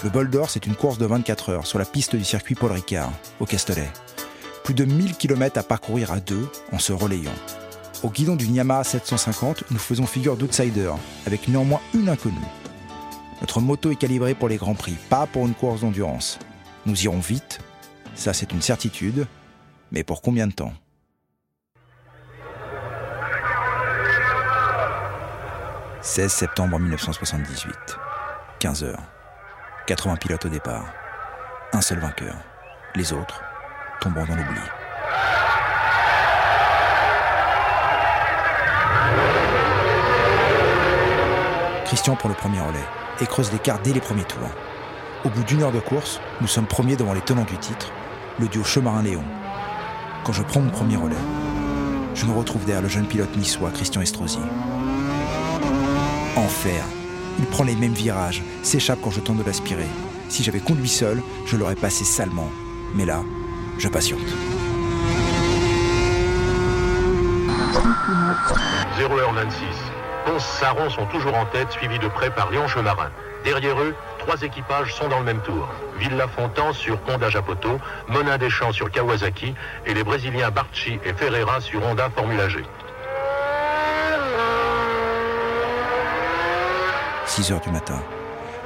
Le 0.08 0.12
bol 0.12 0.30
d'or, 0.30 0.48
c'est 0.48 0.64
une 0.64 0.74
course 0.74 0.96
de 0.96 1.04
24 1.04 1.50
heures 1.50 1.66
sur 1.66 1.78
la 1.78 1.84
piste 1.84 2.16
du 2.16 2.24
circuit 2.24 2.54
Paul 2.54 2.72
Ricard, 2.72 3.12
au 3.40 3.44
Castellet. 3.44 3.90
Plus 4.64 4.72
de 4.72 4.86
1000 4.86 5.18
km 5.18 5.58
à 5.58 5.62
parcourir 5.62 6.12
à 6.12 6.18
deux 6.18 6.48
en 6.72 6.78
se 6.78 6.94
relayant. 6.94 7.34
Au 8.02 8.08
guidon 8.08 8.34
du 8.34 8.46
Yamaha 8.46 8.84
750, 8.84 9.64
nous 9.70 9.76
faisons 9.76 10.06
figure 10.06 10.38
d'outsider, 10.38 10.90
avec 11.26 11.46
néanmoins 11.46 11.82
une 11.92 12.08
inconnue. 12.08 12.38
Notre 13.42 13.60
moto 13.60 13.90
est 13.90 13.96
calibrée 13.96 14.34
pour 14.34 14.48
les 14.48 14.56
grands 14.56 14.74
prix, 14.74 14.96
pas 15.10 15.26
pour 15.26 15.46
une 15.46 15.52
course 15.52 15.82
d'endurance. 15.82 16.38
Nous 16.86 17.04
irons 17.04 17.20
vite, 17.20 17.58
ça 18.14 18.32
c'est 18.32 18.50
une 18.50 18.62
certitude, 18.62 19.26
mais 19.92 20.04
pour 20.04 20.22
combien 20.22 20.46
de 20.46 20.54
temps? 20.54 20.72
16 26.00 26.32
septembre 26.32 26.78
1978, 26.78 27.76
15 28.58 28.84
heures. 28.84 29.17
80 29.88 30.16
pilotes 30.16 30.44
au 30.44 30.50
départ. 30.50 30.84
Un 31.72 31.80
seul 31.80 31.98
vainqueur. 31.98 32.34
Les 32.94 33.14
autres 33.14 33.42
tombant 34.02 34.26
dans 34.26 34.34
l'oubli. 34.34 34.60
Christian 41.86 42.16
prend 42.16 42.28
le 42.28 42.34
premier 42.34 42.60
relais 42.60 42.84
et 43.22 43.26
creuse 43.26 43.50
l'écart 43.50 43.78
dès 43.82 43.94
les 43.94 44.00
premiers 44.02 44.24
tours. 44.24 44.50
Au 45.24 45.30
bout 45.30 45.42
d'une 45.44 45.62
heure 45.62 45.72
de 45.72 45.80
course, 45.80 46.20
nous 46.42 46.48
sommes 46.48 46.66
premiers 46.66 46.96
devant 46.96 47.14
les 47.14 47.22
tenants 47.22 47.44
du 47.44 47.56
titre, 47.56 47.90
le 48.38 48.46
duo 48.46 48.64
Chemarin-Léon. 48.64 49.24
Quand 50.22 50.34
je 50.34 50.42
prends 50.42 50.60
mon 50.60 50.70
premier 50.70 50.96
relais, 50.96 51.16
je 52.14 52.26
me 52.26 52.32
retrouve 52.32 52.66
derrière 52.66 52.82
le 52.82 52.88
jeune 52.88 53.06
pilote 53.06 53.34
niçois 53.38 53.70
Christian 53.70 54.02
Estrosi. 54.02 54.38
Enfer 56.36 56.84
Il 57.38 57.46
prend 57.46 57.64
les 57.64 57.76
mêmes 57.76 57.92
virages, 57.92 58.42
s'échappe 58.62 58.98
quand 59.02 59.10
je 59.10 59.20
tente 59.20 59.38
de 59.38 59.44
l'aspirer. 59.44 59.86
Si 60.28 60.42
j'avais 60.42 60.60
conduit 60.60 60.88
seul, 60.88 61.22
je 61.46 61.56
l'aurais 61.56 61.76
passé 61.76 62.04
salement. 62.04 62.50
Mais 62.94 63.04
là, 63.04 63.22
je 63.78 63.88
patiente. 63.88 64.18
0h26. 68.98 69.52
Ponce 70.26 70.44
Saron 70.44 70.90
sont 70.90 71.06
toujours 71.06 71.34
en 71.34 71.46
tête, 71.46 71.70
suivis 71.70 71.98
de 71.98 72.08
près 72.08 72.30
par 72.30 72.50
Léon 72.50 72.66
Chemarin. 72.66 73.10
Derrière 73.44 73.80
eux, 73.80 73.94
trois 74.18 74.40
équipages 74.42 74.94
sont 74.94 75.08
dans 75.08 75.20
le 75.20 75.24
même 75.24 75.40
tour. 75.40 75.68
Villa 75.98 76.26
Fontan 76.28 76.72
sur 76.72 76.98
Honda 77.08 77.30
Japoto, 77.30 77.78
Monin 78.08 78.36
Deschamps 78.36 78.72
sur 78.72 78.90
Kawasaki 78.90 79.54
et 79.86 79.94
les 79.94 80.04
Brésiliens 80.04 80.50
Barchi 80.50 80.98
et 81.04 81.12
Ferreira 81.14 81.60
sur 81.60 81.82
Honda 81.84 82.10
Formula 82.10 82.48
G. 82.48 82.64
6 87.38 87.52
heures 87.52 87.60
du 87.60 87.70
matin. 87.70 88.02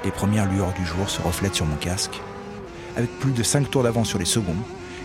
Les 0.03 0.11
premières 0.11 0.47
lueurs 0.47 0.73
du 0.73 0.87
jour 0.87 1.11
se 1.11 1.21
reflètent 1.21 1.55
sur 1.55 1.67
mon 1.67 1.77
casque. 1.77 2.23
Avec 2.97 3.11
plus 3.19 3.33
de 3.33 3.43
5 3.43 3.71
tours 3.71 3.83
d'avance 3.83 4.09
sur 4.09 4.19
les 4.19 4.25
seconds, 4.25 4.57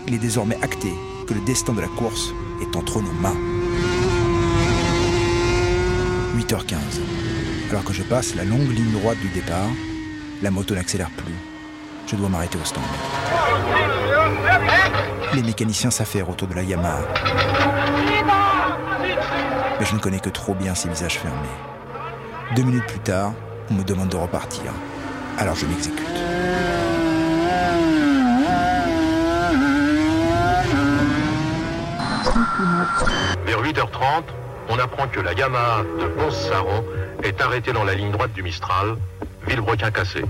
il 0.06 0.14
est 0.14 0.18
désormais 0.18 0.56
acté 0.62 0.90
que 1.26 1.34
le 1.34 1.40
destin 1.40 1.74
de 1.74 1.82
la 1.82 1.88
course 1.88 2.30
est 2.62 2.74
entre 2.74 3.02
nos 3.02 3.12
mains. 3.12 3.36
8h15. 6.34 6.76
Alors 7.68 7.84
que 7.84 7.92
je 7.92 8.02
passe 8.04 8.34
la 8.36 8.44
longue 8.44 8.70
ligne 8.70 8.90
droite 8.92 9.18
du 9.18 9.28
départ, 9.28 9.68
la 10.40 10.50
moto 10.50 10.74
n'accélère 10.74 11.10
plus. 11.10 11.34
Je 12.06 12.16
dois 12.16 12.30
m'arrêter 12.30 12.56
au 12.56 12.64
stand. 12.64 12.84
Les 15.34 15.42
mécaniciens 15.42 15.90
s'affairent 15.90 16.30
autour 16.30 16.48
de 16.48 16.54
la 16.54 16.62
Yamaha. 16.62 17.02
Mais 19.78 19.84
je 19.84 19.94
ne 19.94 20.00
connais 20.00 20.20
que 20.20 20.30
trop 20.30 20.54
bien 20.54 20.74
ces 20.74 20.88
visages 20.88 21.18
fermés. 21.18 21.36
Deux 22.56 22.62
minutes 22.62 22.86
plus 22.86 23.00
tard, 23.00 23.34
on 23.70 23.74
me 23.74 23.84
demande 23.84 24.08
de 24.08 24.16
repartir. 24.16 24.72
Alors 25.38 25.54
je 25.54 25.66
m'exécute. 25.66 26.06
Vers 33.46 33.62
8h30, 33.62 34.24
on 34.68 34.78
apprend 34.78 35.08
que 35.08 35.20
la 35.20 35.32
Yamaha 35.32 35.82
de 35.82 36.06
Ponce-Saron 36.08 36.84
est 37.22 37.40
arrêtée 37.40 37.72
dans 37.72 37.84
la 37.84 37.94
ligne 37.94 38.10
droite 38.10 38.32
du 38.32 38.42
Mistral, 38.42 38.96
Villebrequin 39.46 39.90
cassé. 39.90 40.24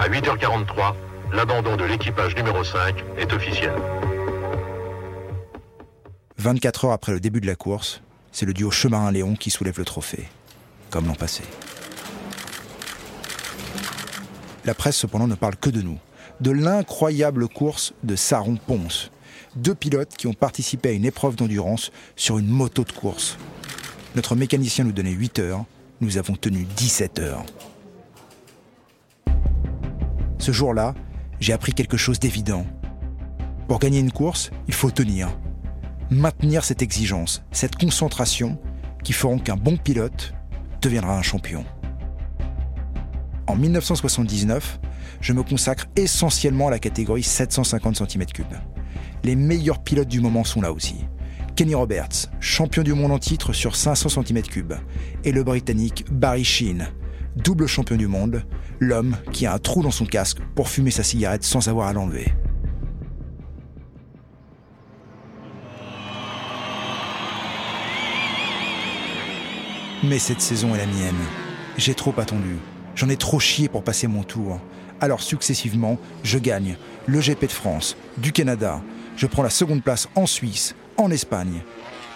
À 0.00 0.08
8h43, 0.08 0.94
l'abandon 1.32 1.76
de 1.76 1.84
l'équipage 1.84 2.34
numéro 2.34 2.64
5 2.64 3.04
est 3.18 3.32
officiel. 3.32 3.74
24 6.38 6.86
heures 6.86 6.92
après 6.92 7.12
le 7.12 7.20
début 7.20 7.40
de 7.40 7.46
la 7.46 7.54
course, 7.54 8.00
c'est 8.32 8.46
le 8.46 8.54
duo 8.54 8.70
Chemarin-Léon 8.70 9.34
qui 9.34 9.50
soulève 9.50 9.78
le 9.78 9.84
trophée, 9.84 10.26
comme 10.90 11.06
l'an 11.06 11.14
passé. 11.14 11.42
La 14.64 14.74
presse 14.74 14.96
cependant 14.96 15.26
ne 15.26 15.34
parle 15.34 15.56
que 15.56 15.70
de 15.70 15.80
nous, 15.80 15.98
de 16.40 16.50
l'incroyable 16.50 17.48
course 17.48 17.94
de 18.04 18.16
Saron-Ponce, 18.16 19.10
deux 19.56 19.74
pilotes 19.74 20.14
qui 20.16 20.26
ont 20.26 20.34
participé 20.34 20.90
à 20.90 20.92
une 20.92 21.04
épreuve 21.04 21.36
d'endurance 21.36 21.90
sur 22.16 22.38
une 22.38 22.48
moto 22.48 22.84
de 22.84 22.92
course. 22.92 23.38
Notre 24.16 24.36
mécanicien 24.36 24.84
nous 24.84 24.92
donnait 24.92 25.10
8 25.10 25.38
heures, 25.38 25.64
nous 26.00 26.18
avons 26.18 26.34
tenu 26.34 26.66
17 26.76 27.18
heures. 27.20 27.44
Ce 30.38 30.52
jour-là, 30.52 30.94
j'ai 31.40 31.52
appris 31.52 31.72
quelque 31.72 31.96
chose 31.96 32.18
d'évident. 32.18 32.66
Pour 33.68 33.78
gagner 33.78 34.00
une 34.00 34.12
course, 34.12 34.50
il 34.68 34.74
faut 34.74 34.90
tenir. 34.90 35.28
Maintenir 36.10 36.64
cette 36.64 36.82
exigence, 36.82 37.42
cette 37.52 37.76
concentration 37.76 38.58
qui 39.04 39.12
feront 39.12 39.38
qu'un 39.38 39.56
bon 39.56 39.76
pilote 39.76 40.34
deviendra 40.82 41.16
un 41.16 41.22
champion. 41.22 41.64
En 43.50 43.56
1979, 43.56 44.78
je 45.20 45.32
me 45.32 45.42
consacre 45.42 45.86
essentiellement 45.96 46.68
à 46.68 46.70
la 46.70 46.78
catégorie 46.78 47.24
750 47.24 48.00
cm3. 48.00 48.44
Les 49.24 49.34
meilleurs 49.34 49.82
pilotes 49.82 50.06
du 50.06 50.20
moment 50.20 50.44
sont 50.44 50.60
là 50.60 50.72
aussi. 50.72 50.94
Kenny 51.56 51.74
Roberts, 51.74 52.30
champion 52.38 52.84
du 52.84 52.94
monde 52.94 53.10
en 53.10 53.18
titre 53.18 53.52
sur 53.52 53.74
500 53.74 54.22
cm3, 54.22 54.76
et 55.24 55.32
le 55.32 55.42
Britannique 55.42 56.04
Barry 56.12 56.44
Sheen, 56.44 56.90
double 57.34 57.66
champion 57.66 57.96
du 57.96 58.06
monde, 58.06 58.44
l'homme 58.78 59.16
qui 59.32 59.46
a 59.46 59.54
un 59.54 59.58
trou 59.58 59.82
dans 59.82 59.90
son 59.90 60.06
casque 60.06 60.38
pour 60.54 60.68
fumer 60.68 60.92
sa 60.92 61.02
cigarette 61.02 61.42
sans 61.42 61.66
avoir 61.66 61.88
à 61.88 61.92
l'enlever. 61.92 62.32
Mais 70.04 70.20
cette 70.20 70.40
saison 70.40 70.72
est 70.72 70.78
la 70.78 70.86
mienne. 70.86 71.18
J'ai 71.76 71.94
trop 71.94 72.14
attendu. 72.16 72.58
J'en 72.94 73.08
ai 73.08 73.16
trop 73.16 73.40
chié 73.40 73.68
pour 73.68 73.84
passer 73.84 74.06
mon 74.06 74.22
tour. 74.22 74.60
Alors 75.00 75.22
successivement, 75.22 75.98
je 76.22 76.38
gagne 76.38 76.76
le 77.06 77.20
GP 77.20 77.42
de 77.42 77.52
France, 77.52 77.96
du 78.18 78.32
Canada. 78.32 78.82
Je 79.16 79.26
prends 79.26 79.42
la 79.42 79.50
seconde 79.50 79.82
place 79.82 80.08
en 80.14 80.26
Suisse, 80.26 80.74
en 80.96 81.10
Espagne. 81.10 81.60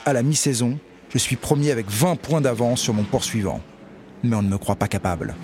À 0.04 0.12
la 0.12 0.22
mi-saison, 0.22 0.78
je 1.10 1.18
suis 1.18 1.36
premier 1.36 1.70
avec 1.70 1.88
20 1.88 2.16
points 2.16 2.40
d'avance 2.40 2.80
sur 2.80 2.92
mon 2.92 3.04
poursuivant. 3.04 3.60
Mais 4.22 4.36
on 4.36 4.42
ne 4.42 4.48
me 4.48 4.58
croit 4.58 4.76
pas 4.76 4.88
capable. 4.88 5.34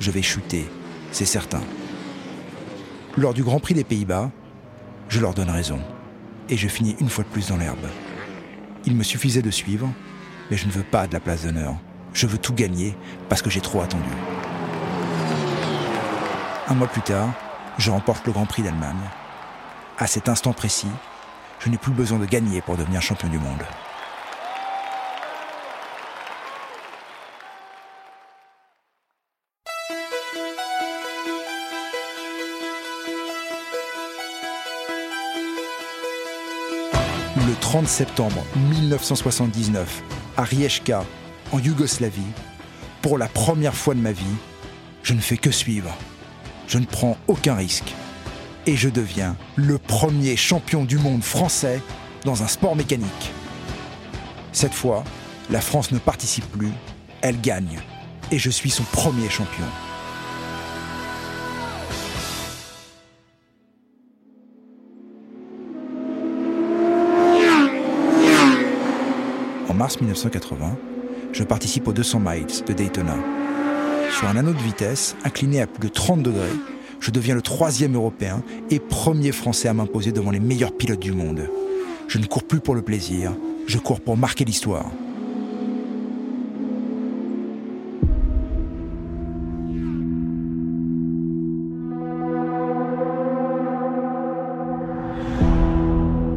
Je 0.00 0.10
vais 0.10 0.22
chuter, 0.22 0.64
c'est 1.12 1.24
certain. 1.24 1.60
Lors 3.16 3.34
du 3.34 3.42
Grand 3.42 3.60
Prix 3.60 3.74
des 3.74 3.84
Pays-Bas, 3.84 4.30
je 5.08 5.20
leur 5.20 5.34
donne 5.34 5.50
raison. 5.50 5.80
Et 6.48 6.56
je 6.56 6.68
finis 6.68 6.96
une 7.00 7.08
fois 7.08 7.24
de 7.24 7.28
plus 7.28 7.48
dans 7.48 7.56
l'herbe. 7.56 7.86
Il 8.86 8.96
me 8.96 9.02
suffisait 9.02 9.42
de 9.42 9.50
suivre, 9.50 9.92
mais 10.50 10.56
je 10.56 10.66
ne 10.66 10.72
veux 10.72 10.82
pas 10.84 11.06
de 11.06 11.12
la 11.12 11.20
place 11.20 11.44
d'honneur. 11.44 11.76
Je 12.14 12.26
veux 12.26 12.38
tout 12.38 12.54
gagner 12.54 12.94
parce 13.28 13.42
que 13.42 13.50
j'ai 13.50 13.60
trop 13.60 13.80
attendu. 13.80 14.08
Un 16.70 16.74
mois 16.74 16.86
plus 16.86 17.00
tard, 17.00 17.32
je 17.78 17.90
remporte 17.90 18.26
le 18.26 18.32
Grand 18.32 18.44
Prix 18.44 18.62
d'Allemagne. 18.62 18.94
À 19.96 20.06
cet 20.06 20.28
instant 20.28 20.52
précis, 20.52 20.90
je 21.60 21.70
n'ai 21.70 21.78
plus 21.78 21.92
besoin 21.92 22.18
de 22.18 22.26
gagner 22.26 22.60
pour 22.60 22.76
devenir 22.76 23.00
champion 23.00 23.28
du 23.28 23.38
monde. 23.38 23.62
Le 37.46 37.54
30 37.62 37.88
septembre 37.88 38.44
1979, 38.56 40.02
à 40.36 40.42
Rijeka, 40.42 41.02
en 41.50 41.58
Yougoslavie, 41.58 42.20
pour 43.00 43.16
la 43.16 43.28
première 43.28 43.74
fois 43.74 43.94
de 43.94 44.00
ma 44.00 44.12
vie, 44.12 44.24
je 45.02 45.14
ne 45.14 45.20
fais 45.20 45.38
que 45.38 45.50
suivre. 45.50 45.96
Je 46.68 46.78
ne 46.78 46.84
prends 46.84 47.16
aucun 47.26 47.54
risque. 47.54 47.94
Et 48.66 48.76
je 48.76 48.90
deviens 48.90 49.36
le 49.56 49.78
premier 49.78 50.36
champion 50.36 50.84
du 50.84 50.98
monde 50.98 51.22
français 51.24 51.80
dans 52.24 52.42
un 52.42 52.46
sport 52.46 52.76
mécanique. 52.76 53.32
Cette 54.52 54.74
fois, 54.74 55.02
la 55.50 55.62
France 55.62 55.92
ne 55.92 55.98
participe 55.98 56.44
plus, 56.52 56.70
elle 57.22 57.40
gagne. 57.40 57.80
Et 58.30 58.38
je 58.38 58.50
suis 58.50 58.68
son 58.68 58.82
premier 58.82 59.30
champion. 59.30 59.64
En 69.70 69.74
mars 69.74 69.98
1980, 69.98 70.76
je 71.32 71.44
participe 71.44 71.88
aux 71.88 71.94
200 71.94 72.20
miles 72.20 72.46
de 72.66 72.72
Daytona. 72.74 73.16
Sur 74.10 74.26
un 74.26 74.36
anneau 74.36 74.52
de 74.52 74.58
vitesse, 74.58 75.16
incliné 75.24 75.60
à 75.60 75.66
plus 75.66 75.88
de 75.88 75.92
30 75.92 76.22
degrés, 76.22 76.42
je 77.00 77.10
deviens 77.10 77.34
le 77.34 77.42
troisième 77.42 77.94
européen 77.94 78.42
et 78.70 78.80
premier 78.80 79.32
français 79.32 79.68
à 79.68 79.74
m'imposer 79.74 80.12
devant 80.12 80.30
les 80.30 80.40
meilleurs 80.40 80.72
pilotes 80.72 80.98
du 80.98 81.12
monde. 81.12 81.48
Je 82.08 82.18
ne 82.18 82.26
cours 82.26 82.42
plus 82.42 82.60
pour 82.60 82.74
le 82.74 82.82
plaisir, 82.82 83.32
je 83.66 83.78
cours 83.78 84.00
pour 84.00 84.16
marquer 84.16 84.44
l'histoire. 84.44 84.90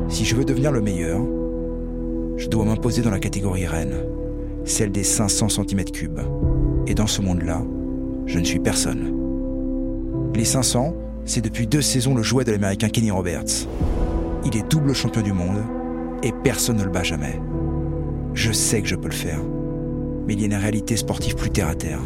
Si 0.10 0.26
je 0.26 0.36
veux 0.36 0.46
devenir 0.46 0.72
le 0.72 0.82
meilleur, 0.82 1.22
je 2.38 2.48
dois 2.48 2.66
m'imposer 2.66 3.02
dans 3.02 3.12
la 3.12 3.20
catégorie 3.20 3.66
reine, 3.66 4.04
celle 4.66 4.92
des 4.92 5.04
500 5.04 5.48
cm3. 5.48 6.41
Et 6.88 6.96
dans 6.96 7.08
ce 7.08 7.22
monde-là, 7.22 7.62
je 8.26 8.40
ne 8.40 8.44
suis 8.44 8.60
personne. 8.60 9.14
Les 10.36 10.46
500, 10.46 10.96
c'est 11.26 11.42
depuis 11.42 11.68
deux 11.68 11.82
saisons 11.82 12.16
le 12.16 12.24
jouet 12.24 12.44
de 12.44 12.52
l'américain 12.52 12.90
Kenny 12.90 13.12
Roberts. 13.12 13.68
Il 14.46 14.58
est 14.58 14.70
double 14.70 14.94
champion 14.94 15.22
du 15.22 15.34
monde 15.34 15.62
et 16.24 16.32
personne 16.44 16.78
ne 16.78 16.84
le 16.84 16.90
bat 16.90 17.04
jamais. 17.04 17.40
Je 18.34 18.52
sais 18.52 18.82
que 18.82 18.88
je 18.88 18.96
peux 18.96 19.10
le 19.10 19.14
faire, 19.14 19.40
mais 20.26 20.34
il 20.34 20.40
y 20.40 20.44
a 20.44 20.48
une 20.48 20.56
réalité 20.56 20.96
sportive 20.98 21.36
plus 21.36 21.50
terre 21.50 21.68
à 21.68 21.76
terre. 21.76 22.00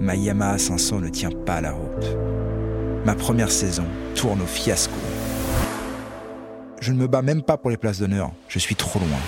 Ma 0.00 0.14
Yamaha 0.14 0.58
500 0.58 1.00
ne 1.00 1.08
tient 1.08 1.30
pas 1.30 1.60
la 1.60 1.72
route. 1.72 2.16
Ma 3.06 3.14
première 3.14 3.50
saison 3.50 3.84
tourne 4.14 4.42
au 4.42 4.46
fiasco. 4.46 4.94
Je 6.80 6.92
ne 6.92 6.98
me 6.98 7.06
bats 7.06 7.22
même 7.22 7.42
pas 7.42 7.56
pour 7.56 7.70
les 7.70 7.76
places 7.76 8.00
d'honneur, 8.00 8.32
je 8.48 8.58
suis 8.58 8.76
trop 8.76 8.98
loin. 8.98 9.18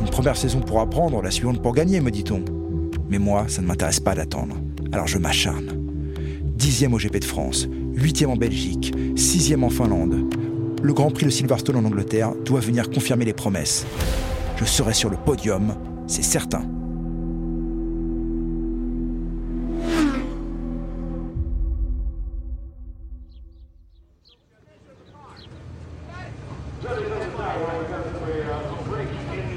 Une 0.00 0.10
première 0.10 0.36
saison 0.36 0.60
pour 0.60 0.80
apprendre, 0.80 1.22
la 1.22 1.30
suivante 1.30 1.62
pour 1.62 1.74
gagner, 1.74 2.00
me 2.00 2.10
dit-on. 2.10 2.42
Mais 3.08 3.18
moi, 3.18 3.46
ça 3.48 3.62
ne 3.62 3.66
m'intéresse 3.66 4.00
pas 4.00 4.14
d'attendre. 4.14 4.56
Alors 4.92 5.06
je 5.06 5.18
m'acharne. 5.18 5.72
Dixième 6.42 6.92
au 6.92 6.98
GP 6.98 7.20
de 7.20 7.24
France, 7.24 7.68
huitième 7.94 8.30
en 8.30 8.36
Belgique, 8.36 8.92
sixième 9.16 9.64
en 9.64 9.70
Finlande. 9.70 10.34
Le 10.82 10.92
Grand 10.92 11.10
Prix 11.10 11.26
de 11.26 11.30
Silverstone 11.30 11.76
en 11.76 11.84
Angleterre 11.84 12.32
doit 12.44 12.60
venir 12.60 12.90
confirmer 12.90 13.24
les 13.24 13.32
promesses. 13.32 13.86
Je 14.56 14.64
serai 14.64 14.92
sur 14.92 15.08
le 15.08 15.16
podium, 15.16 15.74
c'est 16.06 16.22
certain. 16.22 16.62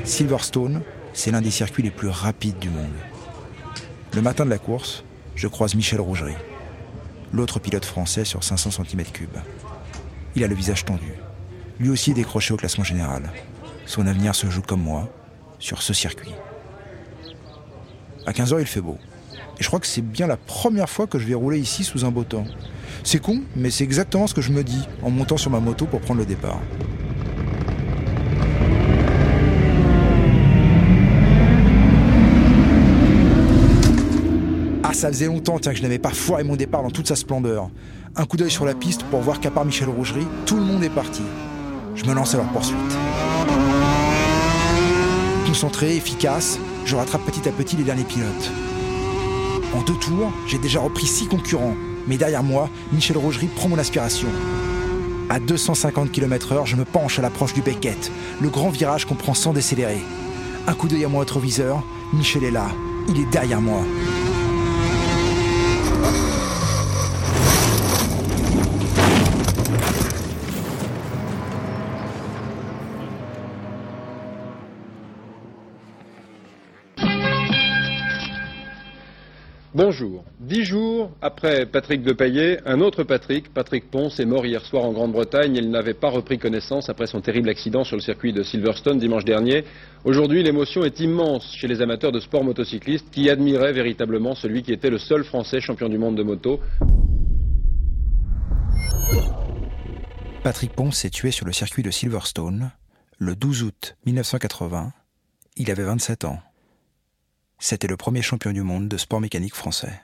Silverstone, 0.03 0.81
c'est 1.13 1.31
l'un 1.31 1.41
des 1.41 1.51
circuits 1.51 1.83
les 1.83 1.91
plus 1.91 2.09
rapides 2.09 2.59
du 2.59 2.69
monde. 2.69 2.89
Le 4.13 4.21
matin 4.21 4.43
de 4.43 4.49
la 4.49 4.57
course, 4.57 5.05
je 5.35 5.47
croise 5.47 5.73
Michel 5.73 6.01
Rougerie, 6.01 6.35
l'autre 7.31 7.59
pilote 7.59 7.85
français 7.85 8.25
sur 8.25 8.43
500 8.43 8.71
cm3. 8.83 9.27
Il 10.35 10.43
a 10.43 10.47
le 10.47 10.55
visage 10.55 10.83
tendu. 10.83 11.13
Lui 11.79 11.89
aussi 11.89 12.11
est 12.11 12.15
décroché 12.15 12.53
au 12.53 12.57
classement 12.57 12.83
général. 12.83 13.31
Son 13.85 14.05
avenir 14.07 14.35
se 14.35 14.49
joue 14.49 14.63
comme 14.63 14.81
moi, 14.81 15.07
sur 15.59 15.81
ce 15.81 15.93
circuit. 15.93 16.33
À 18.25 18.33
15h, 18.33 18.59
il 18.59 18.67
fait 18.67 18.81
beau. 18.81 18.97
Et 19.59 19.63
je 19.63 19.67
crois 19.67 19.79
que 19.79 19.87
c'est 19.87 20.01
bien 20.01 20.27
la 20.27 20.35
première 20.35 20.89
fois 20.89 21.07
que 21.07 21.17
je 21.17 21.25
vais 21.25 21.33
rouler 21.33 21.59
ici 21.59 21.85
sous 21.85 22.03
un 22.03 22.11
beau 22.11 22.25
temps. 22.25 22.45
C'est 23.05 23.19
con, 23.19 23.41
mais 23.55 23.69
c'est 23.69 23.85
exactement 23.85 24.27
ce 24.27 24.33
que 24.33 24.41
je 24.41 24.51
me 24.51 24.65
dis 24.65 24.87
en 25.03 25.09
montant 25.09 25.37
sur 25.37 25.51
ma 25.51 25.61
moto 25.61 25.85
pour 25.85 26.01
prendre 26.01 26.19
le 26.19 26.25
départ. 26.25 26.59
Ça 35.01 35.07
faisait 35.07 35.25
longtemps 35.25 35.57
tiens, 35.57 35.71
que 35.71 35.79
je 35.79 35.81
n'avais 35.81 35.97
pas 35.97 36.11
foiré 36.11 36.43
mon 36.43 36.55
départ 36.55 36.83
dans 36.83 36.91
toute 36.91 37.07
sa 37.07 37.15
splendeur. 37.15 37.71
Un 38.15 38.25
coup 38.25 38.37
d'œil 38.37 38.51
sur 38.51 38.65
la 38.65 38.75
piste 38.75 39.01
pour 39.05 39.21
voir 39.21 39.39
qu'à 39.39 39.49
part 39.49 39.65
Michel 39.65 39.89
Rougerie, 39.89 40.27
tout 40.45 40.57
le 40.57 40.61
monde 40.61 40.83
est 40.83 40.91
parti. 40.91 41.23
Je 41.95 42.05
me 42.05 42.13
lance 42.13 42.35
à 42.35 42.37
leur 42.37 42.45
poursuite. 42.49 42.77
Concentré, 45.47 45.95
efficace, 45.95 46.59
je 46.85 46.95
rattrape 46.95 47.25
petit 47.25 47.49
à 47.49 47.51
petit 47.51 47.77
les 47.77 47.83
derniers 47.83 48.03
pilotes. 48.03 48.51
En 49.75 49.81
deux 49.81 49.95
tours, 49.95 50.31
j'ai 50.47 50.59
déjà 50.59 50.79
repris 50.79 51.07
six 51.07 51.25
concurrents, 51.25 51.75
Mais 52.07 52.17
derrière 52.17 52.43
moi, 52.43 52.69
Michel 52.93 53.17
Rougerie 53.17 53.47
prend 53.47 53.69
mon 53.69 53.79
aspiration. 53.79 54.27
À 55.31 55.39
250 55.39 56.11
km/h, 56.11 56.67
je 56.67 56.75
me 56.75 56.85
penche 56.85 57.17
à 57.17 57.23
l'approche 57.23 57.55
du 57.55 57.63
Beckett, 57.63 58.11
le 58.39 58.49
grand 58.49 58.69
virage 58.69 59.05
qu'on 59.05 59.15
prend 59.15 59.33
sans 59.33 59.51
décélérer. 59.51 60.01
Un 60.67 60.73
coup 60.75 60.87
d'œil 60.87 61.05
à 61.05 61.09
mon 61.09 61.19
rétroviseur, 61.19 61.83
Michel 62.13 62.43
est 62.43 62.51
là, 62.51 62.67
il 63.09 63.19
est 63.19 63.31
derrière 63.31 63.61
moi. 63.61 63.81
Bonjour. 79.83 80.23
Dix 80.39 80.63
jours 80.63 81.09
après 81.23 81.65
Patrick 81.65 82.03
Depaillé, 82.03 82.59
un 82.67 82.81
autre 82.81 83.03
Patrick, 83.03 83.51
Patrick 83.51 83.89
Ponce, 83.89 84.19
est 84.19 84.25
mort 84.25 84.45
hier 84.45 84.63
soir 84.63 84.83
en 84.83 84.91
Grande-Bretagne. 84.91 85.55
Il 85.55 85.71
n'avait 85.71 85.95
pas 85.95 86.11
repris 86.11 86.37
connaissance 86.37 86.87
après 86.87 87.07
son 87.07 87.19
terrible 87.19 87.49
accident 87.49 87.83
sur 87.83 87.95
le 87.95 88.01
circuit 88.03 88.31
de 88.31 88.43
Silverstone 88.43 88.99
dimanche 88.99 89.25
dernier. 89.25 89.63
Aujourd'hui, 90.05 90.43
l'émotion 90.43 90.83
est 90.83 90.99
immense 90.99 91.51
chez 91.55 91.67
les 91.67 91.81
amateurs 91.81 92.11
de 92.11 92.19
sport 92.19 92.43
motocycliste 92.43 93.09
qui 93.09 93.27
admiraient 93.27 93.73
véritablement 93.73 94.35
celui 94.35 94.61
qui 94.61 94.71
était 94.71 94.91
le 94.91 94.99
seul 94.99 95.23
Français 95.23 95.59
champion 95.59 95.89
du 95.89 95.97
monde 95.97 96.15
de 96.15 96.21
moto. 96.21 96.59
Patrick 100.43 100.73
Ponce 100.73 100.97
s'est 100.97 101.09
tué 101.09 101.31
sur 101.31 101.47
le 101.47 101.53
circuit 101.53 101.81
de 101.81 101.89
Silverstone 101.89 102.69
le 103.17 103.35
12 103.35 103.63
août 103.63 103.95
1980. 104.05 104.93
Il 105.57 105.71
avait 105.71 105.85
27 105.85 106.25
ans. 106.25 106.37
C'était 107.63 107.87
le 107.87 107.95
premier 107.95 108.23
champion 108.23 108.51
du 108.51 108.63
monde 108.63 108.87
de 108.87 108.97
sport 108.97 109.21
mécanique 109.21 109.53
français. 109.53 110.01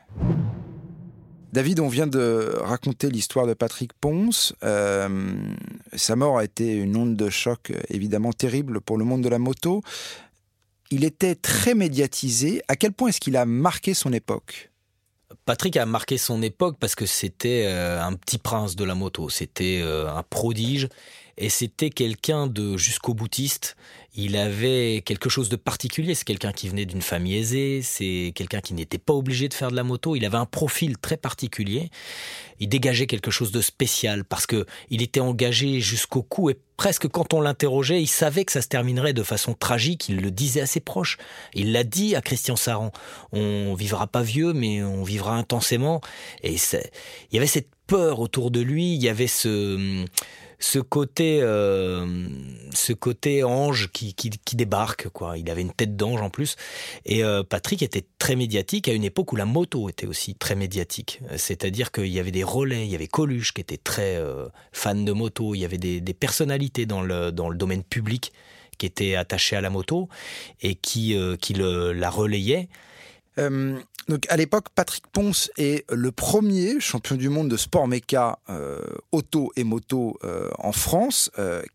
David, 1.54 1.80
on 1.80 1.88
vient 1.88 2.06
de 2.06 2.56
raconter 2.62 3.10
l'histoire 3.10 3.48
de 3.48 3.56
Patrick 3.56 3.94
Ponce. 3.94 4.54
Euh, 4.64 5.36
sa 5.96 6.16
mort 6.16 6.38
a 6.38 6.44
été 6.44 6.76
une 6.76 6.96
onde 6.96 7.16
de 7.16 7.32
choc 7.32 7.74
évidemment 7.90 8.32
terrible 8.32 8.80
pour 8.80 8.96
le 9.00 9.06
monde 9.06 9.24
de 9.24 9.30
la 9.30 9.40
moto. 9.40 9.82
Il 10.92 11.04
était 11.04 11.34
très 11.34 11.74
médiatisé. 11.74 12.62
À 12.68 12.76
quel 12.76 12.92
point 12.92 13.10
est-ce 13.10 13.20
qu'il 13.20 13.36
a 13.36 13.46
marqué 13.46 13.96
son 13.96 14.14
époque? 14.14 14.72
Patrick 15.46 15.78
a 15.78 15.88
marqué 15.88 16.20
son 16.20 16.44
époque 16.44 16.78
parce 16.80 16.94
que 16.94 17.08
c'était 17.08 17.64
euh, 17.66 18.04
un 18.04 18.14
petit 18.14 18.38
prince 18.38 18.76
de 18.76 18.84
la 18.84 18.94
moto, 18.94 19.30
c'était 19.30 19.80
euh, 19.82 20.08
un 20.14 20.22
prodige 20.22 20.90
et 21.38 21.50
c'était 21.50 21.92
quelqu'un 21.92 22.48
de 22.48 22.78
jusqu'au 22.78 23.14
boutiste. 23.14 23.76
Il 24.16 24.36
avait 24.36 25.04
quelque 25.06 25.30
chose 25.30 25.50
de 25.50 25.56
particulier. 25.56 26.16
C'est 26.16 26.26
quelqu'un 26.26 26.52
qui 26.52 26.68
venait 26.68 26.88
d'une 26.88 27.04
famille 27.04 27.38
aisée. 27.38 27.82
C'est 27.84 28.32
quelqu'un 28.34 28.60
qui 28.60 28.74
n'était 28.74 28.98
pas 28.98 29.14
obligé 29.14 29.48
de 29.48 29.54
faire 29.54 29.70
de 29.70 29.76
la 29.76 29.84
moto. 29.84 30.16
Il 30.16 30.26
avait 30.26 30.38
un 30.38 30.48
profil 30.48 30.98
très 30.98 31.18
particulier. 31.18 31.92
Il 32.60 32.70
dégageait 32.70 33.06
quelque 33.06 33.30
chose 33.30 33.52
de 33.52 33.62
spécial 33.62 34.24
parce 34.24 34.48
que 34.48 34.66
il 34.90 35.04
était 35.04 35.20
engagé 35.20 35.80
jusqu'au 35.80 36.24
cou 36.24 36.50
et 36.50 36.58
presque 36.78 37.08
quand 37.08 37.36
on 37.36 37.42
l'interrogeait, 37.42 38.02
il 38.02 38.08
savait 38.08 38.44
que 38.44 38.52
ça 38.52 38.64
se 38.64 38.68
terminerait 38.68 39.14
de 39.14 39.22
façon 39.22 39.54
tragique. 39.54 40.10
Il 40.10 40.22
le 40.22 40.32
disait 40.32 40.62
à 40.62 40.66
ses 40.66 40.80
proches. 40.80 41.20
Il 41.54 41.72
l'a 41.72 41.84
dit 41.84 42.16
à 42.16 42.22
Christian 42.22 42.56
Saran. 42.56 42.92
On 43.32 43.76
vivra 43.76 44.08
pas 44.08 44.24
vieux, 44.24 44.54
mais 44.54 44.82
on 44.82 45.04
vivra 45.04 45.36
intensément. 45.36 46.02
Et 46.42 46.56
il 46.56 46.80
y 47.34 47.38
avait 47.38 47.46
cette 47.46 47.70
peur 47.86 48.20
autour 48.20 48.50
de 48.50 48.62
lui. 48.62 48.96
Il 48.96 49.04
y 49.04 49.10
avait 49.10 49.28
ce 49.28 50.08
ce 50.60 50.80
côté, 50.80 51.40
euh, 51.42 52.28
ce 52.74 52.94
côté 52.94 53.44
ange 53.44 53.90
qui, 53.92 54.14
qui, 54.14 54.56
débarque, 54.56 55.10
quoi. 55.10 55.38
Il 55.38 55.50
avait 55.50 55.62
une 55.62 55.72
tête 55.72 55.96
d'ange 55.96 56.22
en 56.22 56.30
plus. 56.30 56.56
Et 57.06 57.24
euh, 57.24 57.44
Patrick 57.44 57.84
était 57.84 58.06
très 58.18 58.36
médiatique 58.36 58.88
à 58.88 58.94
une 58.94 59.04
époque 59.04 59.34
où 59.34 59.36
la 59.36 59.46
moto 59.46 59.88
était 59.90 60.08
aussi 60.08 60.36
très 60.36 60.56
médiatique. 60.56 61.22
C'est-à-dire 61.36 61.92
qu'il 61.92 62.08
y 62.08 62.20
avait 62.20 62.32
des 62.32 62.44
relais, 62.44 62.86
il 62.86 62.92
y 62.92 62.96
avait 62.96 63.08
Coluche 63.08 63.54
qui 63.54 63.62
était 63.62 63.78
très 63.78 64.16
euh, 64.16 64.48
fan 64.72 65.06
de 65.06 65.12
moto, 65.12 65.54
il 65.54 65.60
y 65.60 65.66
avait 65.66 65.78
des, 65.78 66.02
personnalités 66.14 66.86
dans 66.86 67.02
le, 67.02 67.32
dans 67.32 67.50
le 67.50 67.58
domaine 67.58 67.84
public 67.84 68.34
qui 68.80 68.86
étaient 68.88 69.16
attachées 69.16 69.56
à 69.56 69.62
la 69.62 69.70
moto 69.70 70.10
et 70.62 70.76
qui, 70.76 71.16
qui 71.40 71.54
le, 71.54 71.94
la 71.94 72.10
relayaient. 72.10 72.70
Donc 74.08 74.26
à 74.30 74.38
l'époque, 74.38 74.68
Patrick 74.74 75.06
Ponce 75.08 75.52
est 75.58 75.90
le 75.92 76.12
premier 76.12 76.80
champion 76.80 77.16
du 77.16 77.30
monde 77.30 77.50
de 77.50 77.58
sport 77.58 77.88
méca 77.88 78.40
euh, 78.50 78.80
auto 79.12 79.52
et 79.56 79.64
moto 79.64 80.18
euh, 80.24 80.50
en 80.60 80.72
France. 80.72 81.30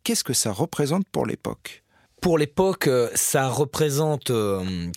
Qu'est-ce 0.05 0.25
que 0.25 0.33
ça 0.33 0.53
représente 0.53 1.07
pour 1.09 1.27
l'époque? 1.27 1.83
Pour 2.21 2.38
l'époque, 2.38 2.88
ça 3.14 3.49
représente 3.49 4.31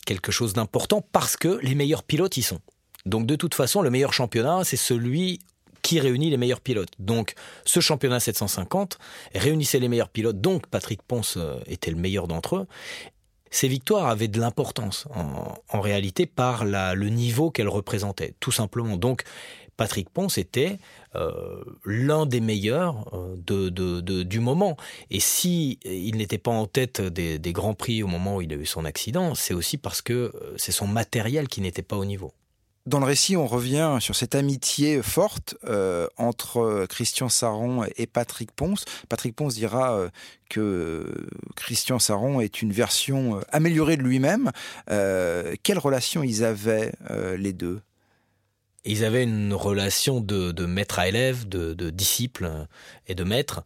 quelque 0.06 0.32
chose 0.32 0.54
d'important 0.54 1.02
parce 1.12 1.38
que 1.38 1.60
les 1.64 1.74
meilleurs 1.74 2.04
pilotes 2.04 2.38
y 2.38 2.44
sont. 2.44 2.60
Donc 3.06 3.26
de 3.26 3.36
toute 3.36 3.56
façon, 3.56 3.82
le 3.82 3.90
meilleur 3.90 4.14
championnat, 4.14 4.64
c'est 4.64 4.78
celui 4.78 5.40
qui 5.82 6.00
réunit 6.00 6.30
les 6.30 6.38
meilleurs 6.38 6.62
pilotes. 6.62 6.92
Donc 7.00 7.34
ce 7.64 7.80
championnat 7.80 8.20
750 8.20 8.98
réunissait 9.34 9.80
les 9.80 9.88
meilleurs 9.88 10.10
pilotes, 10.10 10.40
donc 10.40 10.68
Patrick 10.68 11.02
Ponce 11.04 11.38
était 11.68 11.92
le 11.92 11.98
meilleur 11.98 12.28
d'entre 12.28 12.56
eux, 12.56 12.68
ces 13.56 13.70
victoires 13.70 14.08
avaient 14.08 14.28
de 14.28 14.42
l'importance 14.42 15.08
en, 15.16 15.80
réalité 15.80 16.26
par 16.26 16.66
le 16.66 17.08
niveau 17.08 17.52
qu'elles 17.52 17.70
représentaient, 17.70 18.34
tout 18.42 18.52
simplement. 18.52 18.98
Donc 18.98 19.24
Patrick 19.78 20.10
Ponce 20.10 20.38
était 20.38 20.78
euh, 21.16 21.64
l'un 21.86 22.26
des 22.26 22.42
meilleurs 22.42 23.10
euh, 23.14 24.24
du 24.26 24.40
moment. 24.42 24.76
Et 25.10 25.22
si 25.22 25.80
il 25.86 26.18
n'était 26.18 26.38
pas 26.38 26.52
en 26.52 26.66
tête 26.66 27.00
des, 27.00 27.40
des, 27.40 27.54
grands 27.54 27.74
prix 27.74 28.04
au 28.04 28.08
moment 28.08 28.36
où 28.36 28.42
il 28.42 28.52
a 28.52 28.58
eu 28.58 28.66
son 28.66 28.84
accident, 28.84 29.36
c'est 29.36 29.54
aussi 29.54 29.78
parce 29.78 30.02
que 30.02 30.14
euh, 30.14 30.54
c'est 30.58 30.74
son 30.74 30.88
matériel 30.88 31.48
qui 31.48 31.62
n'était 31.62 31.82
pas 31.82 31.96
au 31.96 32.04
niveau. 32.04 32.34
Dans 32.86 33.00
le 33.00 33.06
récit, 33.06 33.36
on 33.36 33.48
revient 33.48 33.98
sur 34.00 34.16
cette 34.16 34.36
amitié 34.36 35.02
forte 35.02 35.56
euh, 35.66 36.08
entre 36.18 36.86
Christian 36.88 37.30
Saron 37.30 37.84
et 37.98 38.06
Patrick 38.06 38.52
Ponce. 38.52 38.86
Patrick 39.10 39.36
Ponce 39.36 39.56
dira 39.56 39.98
euh, 39.98 40.10
que 40.52 41.28
Christian 41.56 41.98
Saron 41.98 42.42
est 42.42 42.62
une 42.62 42.72
version 42.72 43.38
euh, 43.38 43.42
améliorée 43.52 43.98
de 43.98 44.04
lui-même. 44.04 44.52
Euh, 44.92 45.56
quelle 45.64 45.80
relation 45.80 46.22
ils 46.22 46.44
avaient 46.44 46.92
les 47.38 47.54
deux? 47.54 47.82
Ils 48.86 49.04
avaient 49.04 49.24
une 49.24 49.54
relation 49.54 50.22
de, 50.22 50.66
maître 50.66 51.00
à 51.00 51.08
élève, 51.08 51.48
de, 51.48 51.90
disciple 51.90 52.68
et 53.08 53.16
de 53.16 53.24
maître, 53.24 53.64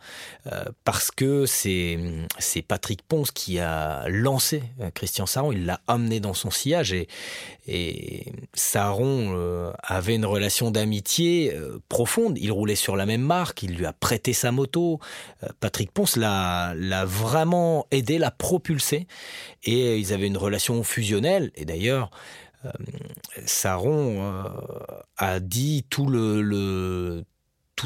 euh, 0.47 0.63
parce 0.83 1.11
que 1.11 1.45
c'est 1.45 1.97
c'est 2.37 2.61
Patrick 2.61 3.01
Ponce 3.03 3.31
qui 3.31 3.59
a 3.59 4.07
lancé 4.09 4.63
euh, 4.81 4.89
Christian 4.93 5.25
Saron, 5.25 5.51
il 5.51 5.65
l'a 5.65 5.79
amené 5.87 6.19
dans 6.19 6.33
son 6.33 6.51
sillage 6.51 6.91
et, 6.91 7.07
et 7.67 8.25
Saron 8.53 9.33
euh, 9.35 9.71
avait 9.81 10.15
une 10.15 10.25
relation 10.25 10.71
d'amitié 10.71 11.53
profonde. 11.87 12.37
Il 12.37 12.51
roulait 12.51 12.75
sur 12.75 12.95
la 12.95 13.05
même 13.05 13.21
marque, 13.21 13.63
il 13.63 13.75
lui 13.75 13.85
a 13.85 13.93
prêté 13.93 14.33
sa 14.33 14.51
moto. 14.51 14.99
Patrick 15.59 15.91
Ponce 15.91 16.17
l'a 16.17 16.73
l'a 16.75 17.05
vraiment 17.05 17.87
aidé, 17.91 18.17
l'a 18.17 18.31
propulsé 18.31 19.07
et 19.63 19.97
ils 19.97 20.13
avaient 20.13 20.27
une 20.27 20.37
relation 20.37 20.83
fusionnelle. 20.83 21.51
Et 21.55 21.65
d'ailleurs, 21.65 22.11
euh, 22.65 22.71
Saron 23.45 24.21
euh, 24.21 24.43
a 25.17 25.39
dit 25.39 25.85
tout 25.89 26.07
le, 26.07 27.23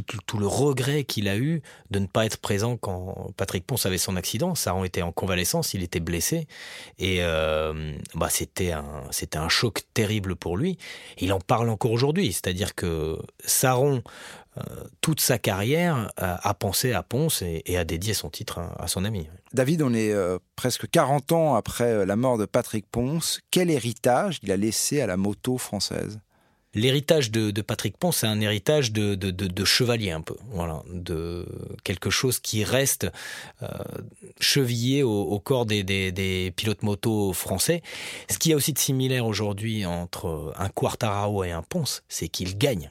tout, 0.02 0.38
le 0.38 0.48
regret 0.48 1.04
qu'il 1.04 1.28
a 1.28 1.38
eu 1.38 1.62
de 1.92 2.00
ne 2.00 2.08
pas 2.08 2.26
être 2.26 2.38
présent 2.38 2.78
quand 2.78 3.32
Patrick 3.38 3.66
Ponce 3.66 3.86
avait 3.86 3.98
son 3.98 4.16
accident. 4.16 4.56
Saron 4.56 4.84
était 4.84 5.02
en 5.02 5.12
convalescence, 5.12 5.74
il 5.74 5.84
était 5.84 6.00
blessé. 6.00 6.48
Et 6.98 7.18
euh, 7.22 7.94
bah, 8.16 8.30
c'était 8.30 8.72
un, 8.72 9.04
c'était 9.12 9.38
un 9.38 9.50
choc 9.50 9.84
terrible 9.94 10.36
pour 10.36 10.58
lui. 10.58 10.78
Il 11.20 11.32
en 11.34 11.40
parle 11.40 11.70
encore 11.70 11.92
aujourd'hui. 11.92 12.34
C'est-à-dire 12.34 12.76
que 12.76 13.20
Saron 13.46 13.98
euh, 13.98 14.02
toute 15.02 15.20
sa 15.20 15.38
carrière 15.38 16.12
a 16.18 16.54
pensé 16.54 16.94
à 16.94 17.04
Ponce 17.04 17.42
et, 17.42 17.78
a 17.78 17.84
dédié 17.84 18.14
son 18.14 18.30
titre 18.30 18.62
à, 18.78 18.88
son 18.88 19.06
ami. 19.06 19.28
David, 19.54 19.82
on 19.82 19.94
est 19.94 20.12
euh, 20.12 20.40
presque 20.56 20.90
40 20.90 21.32
ans 21.32 21.56
après 21.56 21.86
euh, 21.92 22.06
la 22.06 22.16
mort 22.16 22.38
de 22.38 22.46
Patrick 22.46 22.86
Ponce. 22.90 23.42
Quel 23.52 23.70
héritage 23.70 24.40
il 24.42 24.52
a 24.52 24.58
laissé 24.58 25.02
à 25.02 25.08
la 25.08 25.18
moto 25.18 25.58
française? 25.58 26.20
L'héritage 26.76 27.30
de, 27.30 27.62
Patrick 27.62 27.98
Ponce, 27.98 28.18
c'est 28.18 28.28
un 28.28 28.42
héritage 28.42 28.92
de, 28.92 29.64
chevalier 29.64 30.10
un 30.10 30.22
peu, 30.22 30.36
voilà, 30.50 30.82
de 30.92 31.46
quelque 31.84 32.10
chose 32.10 32.40
qui 32.40 32.64
reste 32.64 33.08
chevillé 34.40 35.04
au, 35.04 35.40
corps 35.40 35.68
des, 35.68 35.84
des, 35.84 36.52
pilotes 36.56 36.82
moto 36.82 37.32
français. 37.32 37.84
Ce 38.28 38.40
qui 38.40 38.50
y 38.50 38.54
a 38.54 38.56
aussi 38.56 38.74
de 38.74 38.80
similaire 38.80 39.28
aujourd'hui 39.28 39.86
entre 39.86 40.52
un 40.58 40.70
Quartararo 40.70 41.44
et 41.44 41.52
un 41.52 41.62
Ponce, 41.62 42.02
c'est 42.10 42.28
qu'ils 42.28 42.58
gagnent. 42.58 42.90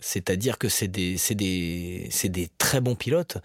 C'est-à-dire 0.00 0.58
que 0.58 0.68
c'est 0.68 0.88
des, 0.88 1.18
très 2.58 2.80
bons 2.80 2.94
pilotes 2.94 3.38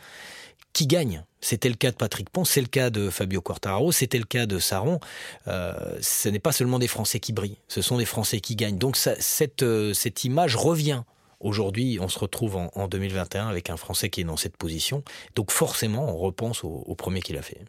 qui 0.71 0.87
gagnent. 0.87 1.23
C'était 1.39 1.69
le 1.69 1.75
cas 1.75 1.91
de 1.91 1.95
Patrick 1.95 2.29
Pont, 2.29 2.45
c'est 2.45 2.61
le 2.61 2.67
cas 2.67 2.89
de 2.89 3.09
Fabio 3.09 3.41
Quartararo, 3.41 3.91
c'était 3.91 4.17
le 4.17 4.23
cas 4.23 4.45
de 4.45 4.59
Saron. 4.59 4.99
Euh, 5.47 5.97
ce 6.01 6.29
n'est 6.29 6.39
pas 6.39 6.51
seulement 6.51 6.79
des 6.79 6.87
Français 6.87 7.19
qui 7.19 7.33
brillent, 7.33 7.57
ce 7.67 7.81
sont 7.81 7.97
des 7.97 8.05
Français 8.05 8.39
qui 8.39 8.55
gagnent. 8.55 8.77
Donc 8.77 8.95
cette, 8.95 9.63
euh, 9.63 9.93
cette 9.93 10.23
image 10.23 10.55
revient. 10.55 11.03
Aujourd'hui, 11.39 11.99
on 11.99 12.07
se 12.07 12.17
retrouve 12.17 12.55
en, 12.55 12.87
2021 12.87 13.49
avec 13.49 13.69
un 13.69 13.75
Français 13.75 14.09
qui 14.09 14.21
est 14.21 14.23
dans 14.23 14.37
cette 14.37 14.55
position. 14.55 15.03
Donc 15.35 15.51
forcément, 15.51 16.09
on 16.09 16.17
repense 16.17 16.63
au, 16.63 16.69
au 16.69 16.95
premier 16.95 17.21
qu'il 17.21 17.37
a 17.37 17.41
fait. 17.41 17.59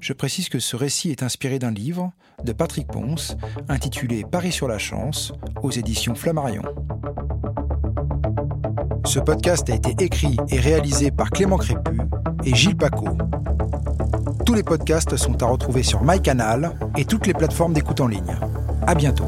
Je 0.00 0.12
précise 0.12 0.48
que 0.48 0.58
ce 0.58 0.76
récit 0.76 1.10
est 1.10 1.22
inspiré 1.22 1.58
d'un 1.58 1.72
livre 1.72 2.12
de 2.44 2.52
Patrick 2.52 2.86
Ponce 2.86 3.36
intitulé 3.68 4.24
Paris 4.30 4.52
sur 4.52 4.68
la 4.68 4.78
chance 4.78 5.32
aux 5.62 5.70
éditions 5.70 6.14
Flammarion. 6.14 6.62
Ce 9.04 9.18
podcast 9.18 9.68
a 9.70 9.74
été 9.74 10.04
écrit 10.04 10.36
et 10.50 10.60
réalisé 10.60 11.10
par 11.10 11.30
Clément 11.30 11.56
Crépu 11.56 12.00
et 12.44 12.54
Gilles 12.54 12.76
Paco. 12.76 13.08
Tous 14.46 14.54
les 14.54 14.62
podcasts 14.62 15.16
sont 15.16 15.42
à 15.42 15.46
retrouver 15.46 15.82
sur 15.82 16.02
MyCanal 16.02 16.72
et 16.96 17.04
toutes 17.04 17.26
les 17.26 17.34
plateformes 17.34 17.72
d'écoute 17.72 18.00
en 18.00 18.06
ligne. 18.06 18.38
À 18.86 18.94
bientôt. 18.94 19.26